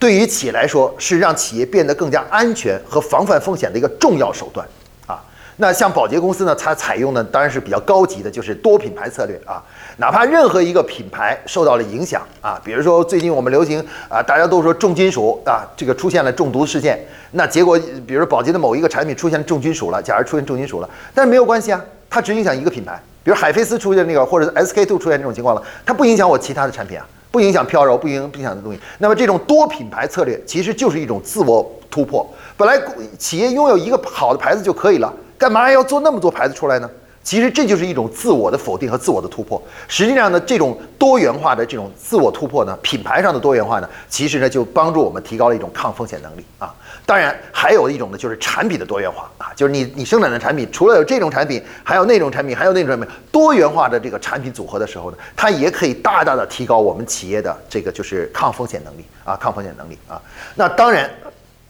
[0.00, 4.66] 对于企业来说，是让企业变得更加安全和防范风险的一个重要手段
[5.06, 5.22] 啊。
[5.58, 9.62] 那像宝洁公司呢，它采用的当然是比较高级的，就是多品牌策略啊。
[9.98, 13.78] 哪怕任何一个品牌受到了影响啊，比如说最近我们流行
[14.08, 16.98] 啊，大家都说重金属啊，这个出现了中毒事件，
[17.32, 27.06] 那结果比如宝洁的某一个产品出现重金属了，假如出现重金属了，但是没有关系啊，它只影响一个品牌，比如海飞丝出现那个，或者 SK two 出现这种情况了，它不影响我其他的产品啊。
[27.30, 28.80] 不影响飘柔，不影不影响的东西。
[28.98, 32.28] 那么这种多品牌策略其实就是一种自我突破。
[32.56, 32.80] 本来
[33.18, 36.90] 企业拥有一个好的牌子就可以了，干嘛要做那么多牌子出来呢？
[37.22, 39.62] 其实这就是一种自我的否定和自我的突破。
[39.86, 46.74] 实际上呢，这种多元化的这种自我突破呢，品牌上的多元化呢，其实呢就帮助我们提高了一种抗风险能力啊。
[47.10, 60.22] 当然，还有一种呢，就是产品的多元化啊，就是你你生产的产品除了有这种产品，还有那种产品，还有那种产品，多元化的这个产品组合的时候呢，它也可以大大的提高我们企业的这个就是抗风险能力啊，抗风险能力啊。
[60.54, 61.10] 那当然，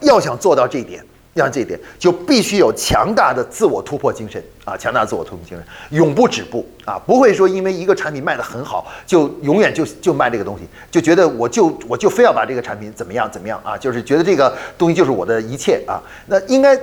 [0.01, 1.03] 要想做到这一点。
[1.41, 4.77] 像这一点，就必须有强大的自我突破精神啊！
[4.77, 7.01] 强大自我突破精神，永不止步啊！
[7.07, 13.77] 不会说因为一个产品卖得很好，就永远就就卖这个东西，就觉得我就我就非要把这个产品怎么样怎么样啊！
[13.77, 16.01] 就是觉得这个东西就是我的一切啊！
[16.27, 16.79] 那应该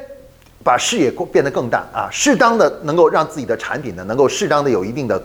[0.64, 2.10] 把视野变得更大啊！
[2.12, 5.22] 适当的能够让自己的产品呢，能够适当的有一定的。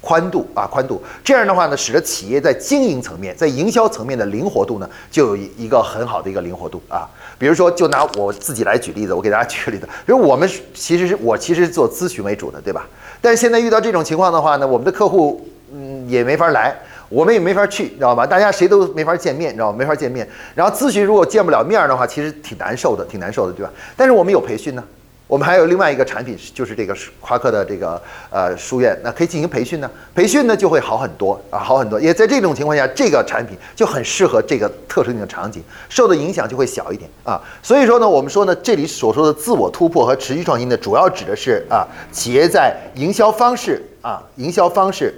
[0.00, 7.08] 宽度啊，宽度，这样的话呢，使得企业在经营层面、在营销层面的灵活度呢，就有一一个很好的一个灵活度啊。
[7.38, 12.86] 比如说，就拿我自己来举例子，我给大家举个例子，比如我们其实是我其实做咨询为主的，对吧？
[13.20, 16.76] 但是现在遇到这种情况的话呢，我们的客户嗯也没法来，
[17.08, 18.26] 我们也没法去，你知道吧？
[18.26, 19.78] 大家谁都没法见面，你知道吗？
[19.78, 20.28] 没法见面。
[20.54, 23.72] 然后咨询如果见不了面的话，其实挺难受的，挺难受的，对吧？
[23.96, 24.84] 但是我们有培训呢。
[25.30, 29.88] 我们还有另外一个产品，就是这个夸克的这个呃书院，那可以进行培训呢。
[30.12, 32.00] 培训呢就会好很多啊，好很多。
[32.00, 37.40] 也在这种情况下，这个产品就很适合这个特殊性的场景，受的影响就会小一点啊。
[37.62, 45.14] 所以说呢，我们说呢，这里所说的自我突破和持续创新呢，主要指的是啊，企业在营销方式啊、营销方式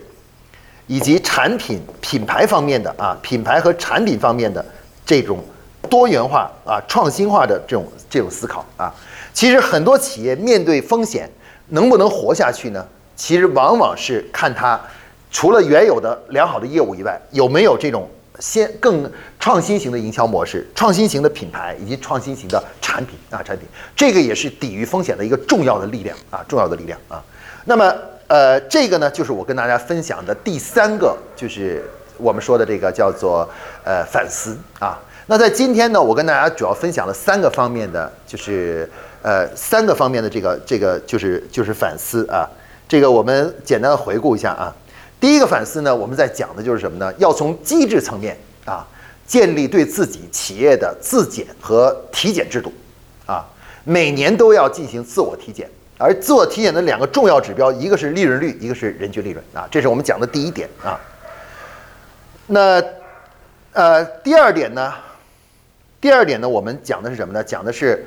[0.88, 4.62] 以及产品品牌方面的啊、品牌和产品方面的
[5.06, 5.42] 这种
[5.88, 8.92] 多元化啊、创新化的这种这种思考啊。
[9.32, 11.30] 其实很多企业面对风险
[11.68, 12.86] 能不能活下去呢？
[13.14, 14.80] 其实往往是看它
[15.30, 18.08] 除了原有的良好的业务以外，有没有这种
[18.40, 23.68] 先更创新型的营销模式、创新型的品牌以及创新型的产品啊产品。
[23.94, 27.22] 这个也是抵御风险的一个重要的力量啊重要的力量啊。
[27.64, 27.94] 那么
[28.26, 31.84] 呃这个呢就是我跟大家分享的第三个，就是
[32.16, 33.48] 我们说的这个叫做
[33.84, 34.98] 呃反思啊。
[35.26, 38.90] 那在今天呢，我跟大家主要分享了三个方面的，就是。
[39.22, 42.42] 呃，三个方面的这个这个就是就是反思啊，
[42.88, 44.74] 这个我们简单的回顾一下啊。
[45.20, 47.14] 第一个反思呢，我们在讲的就是什么呢？
[47.18, 48.84] 要从机制层面啊，
[49.24, 52.72] 建立对自己企业的自检和体检制度
[53.24, 53.46] 啊，
[53.84, 60.98] 每年都要进行自我体检，而自我体检的两个重要指标，一个是利润率，一个是人均利润啊，这是我们讲的第一点啊。
[62.48, 62.82] 那
[63.72, 64.92] 呃，第二点呢？
[66.00, 67.44] 第二点呢，我们讲的是什么呢？
[67.44, 68.04] 讲的是。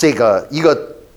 [0.00, 0.74] 这个一个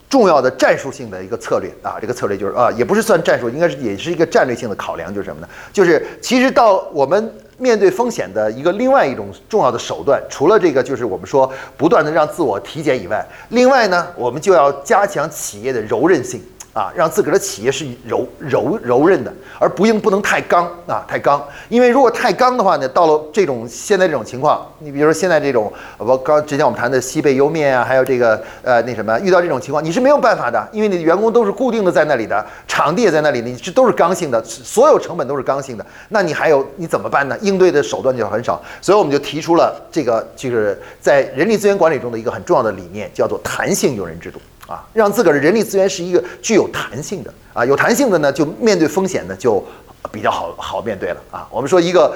[0.10, 5.48] 重要的战术性的一个策略啊，这个策略就是啊，也不是算战术，应该是也是一个战略性的考量，就是什么呢？
[5.72, 16.44] 就是其实到我们面对风险的一个另外一种重要的手段，除了这个就是我们说不断的让自我体检以外，另外呢，我们就要加强企业的柔韧性。
[16.74, 21.42] 啊，让自个儿的企业是柔柔柔韧的，而不应不能太刚啊，太刚。
[21.70, 37.38] 因为如果太刚的话呢，到了这种现在这种情况，你比如说现在这种，我刚之前我们谈的西贝莜面啊，还有这个呃那什么，遇到这种情况，你是没有办法的，因为你的员工都是固定的在那里的，场地也在那里，你这都是刚性的，所有成本都是刚性的，那你还有你怎么办呢？
[37.42, 44.42] 应对的手段就很少，所以我们就提出了这个就是在人力资源管理中的一个很重要的理念，叫做弹性用人制度。
[44.68, 49.64] 啊，让自个儿的人力资源是一个具有弹性的啊，有弹性的呢，就面对风险呢就
[50.11, 51.47] 比较好好面对了啊。
[51.51, 52.16] 我们说一个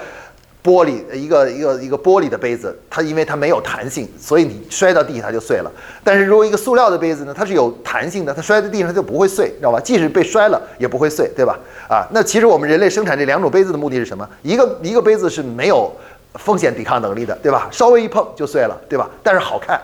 [0.63, 5.71] 玻璃，一个一个一个玻璃的杯子，它因为它没有弹性，所以你摔到地下它就碎了。
[6.03, 9.79] 但是如果一个塑料的杯子呢，它是有弹性的，它摔在地上它就不会碎，知道吧？
[9.79, 11.59] 即使被摔了也不会碎，对吧？
[11.89, 14.27] 啊，那其实我们人类生产这两种杯子的目的是什么？
[14.41, 15.93] 一个一个杯子是没有
[16.35, 17.67] 风险抵抗能力的，对吧？
[17.71, 19.09] 稍微一碰就碎了，对吧？
[19.21, 19.79] 但是好看。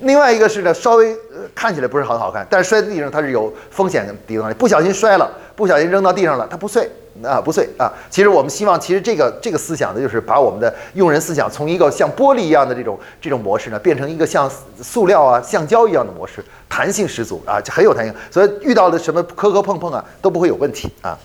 [0.00, 6.88] 另外一个是呢，稍微呃看起来不是很好看，但是摔在地上它是有风险抵抗力，不小心摔了，不小心扔到地上了，它不碎
[7.24, 7.92] 啊，不碎啊。
[8.08, 14.48] 其实我们希望，其实这个这个思想呢，就是把我们的用人思想从一个像玻璃一样的这种这种模式呢，变成一个像
[14.80, 21.18] 塑料啊、橡胶一样的模式，弹性十足啊，就很有弹性，所以遇到的什么磕磕碰碰啊都不会有问题啊。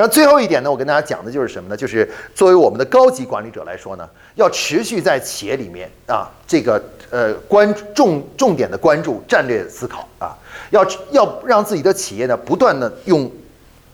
[0.00, 1.76] 然后最后一点呢，我跟大家讲的就是什么呢？
[1.76, 10.32] 就是作为我们的高级管理者来说呢，要持续在企业里面啊，这个呃关重重点的关注战略思考啊，
[10.70, 13.30] 要要让自己的企业呢不断的用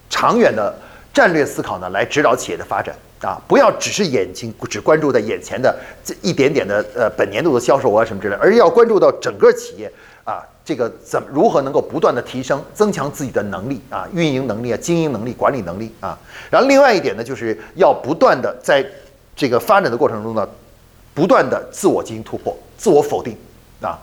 [0.09, 0.73] 长远的
[1.13, 9.91] 战略思考呢来指导企业的发展啊，不要只是眼睛只关注在眼前的这一点点的呃本年度的销售额什么之类，而要关注到整个企业。
[10.23, 16.19] 啊，这个怎如何能够不断的提升、增强自己的能力啊，运营能力啊，经营能力、管理能力啊。
[16.51, 18.85] 然后另外一点呢，就是要不断的在
[19.37, 20.45] 这个发展的过程中呢，
[21.15, 23.37] 不断的自我进行突破、自我否定
[23.81, 23.97] 啊，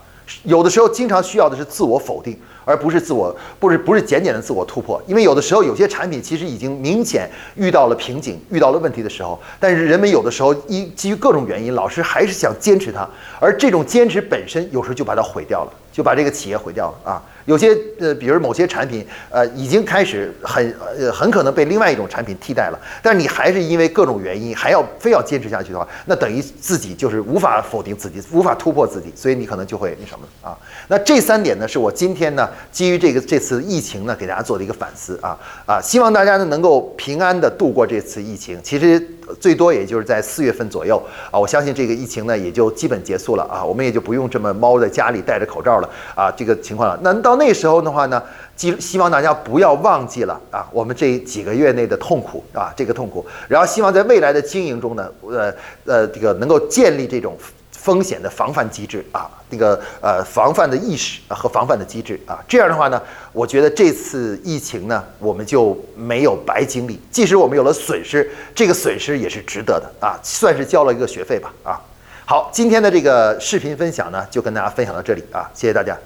[0.44, 5.02] 有的时候经常需要的是自我否定，而不是自我不是不是简简的自我突破。
[5.08, 13.08] 因为有的时候有些产品其实已经明显遇到了瓶颈、遇到了问题的时候，但是人们有的时候一基于各种原因，老师还是想坚持它，
[13.40, 17.22] 而这种坚持本身有时候就把它毁掉了，就把这个企业毁掉了啊。
[17.46, 30.58] 有些呃，比如某些产品，呃，已经开始很呃很可能被另外一种产品替代了，但是你还是因为各种原因还要非要坚持下去的话，那等于自己就是无法否定自己，无法突破自己，所以你可能就会那什么啊。
[30.88, 38.60] 那这三点呢，是我今天呢基于这个这次疫情呢给大家做的一个反思啊啊，希望大家呢能够平安的度过这次疫情。
[38.64, 39.06] 其实。
[39.40, 41.02] 最多也就是在四月份左右
[41.32, 47.00] 啊，我相信这个疫情呢也就基本结束了啊，我们也就不用这么猫在家里戴着口罩了啊，这个情况了。
[47.02, 48.22] 那到那时候的话呢，
[48.58, 55.54] 希希望大家不要忘记了啊，我们这几个月内的痛苦啊，这个痛苦，然后希望在未来的经营中呢，呃
[55.86, 57.38] 呃，这个能够建立这种。
[57.84, 63.02] 风险的防范机制啊，那个呃防范的意识和防范的机制啊，这样的话呢，
[63.34, 71.82] 我觉得这次疫情呢，我们就没有白经历，即使我们有了损失，这个损失也是值得的啊，算是交了一个学费吧啊。
[72.26, 75.98] 好，今天的这个视频分享呢，就跟大家分享到这里啊，谢谢大家。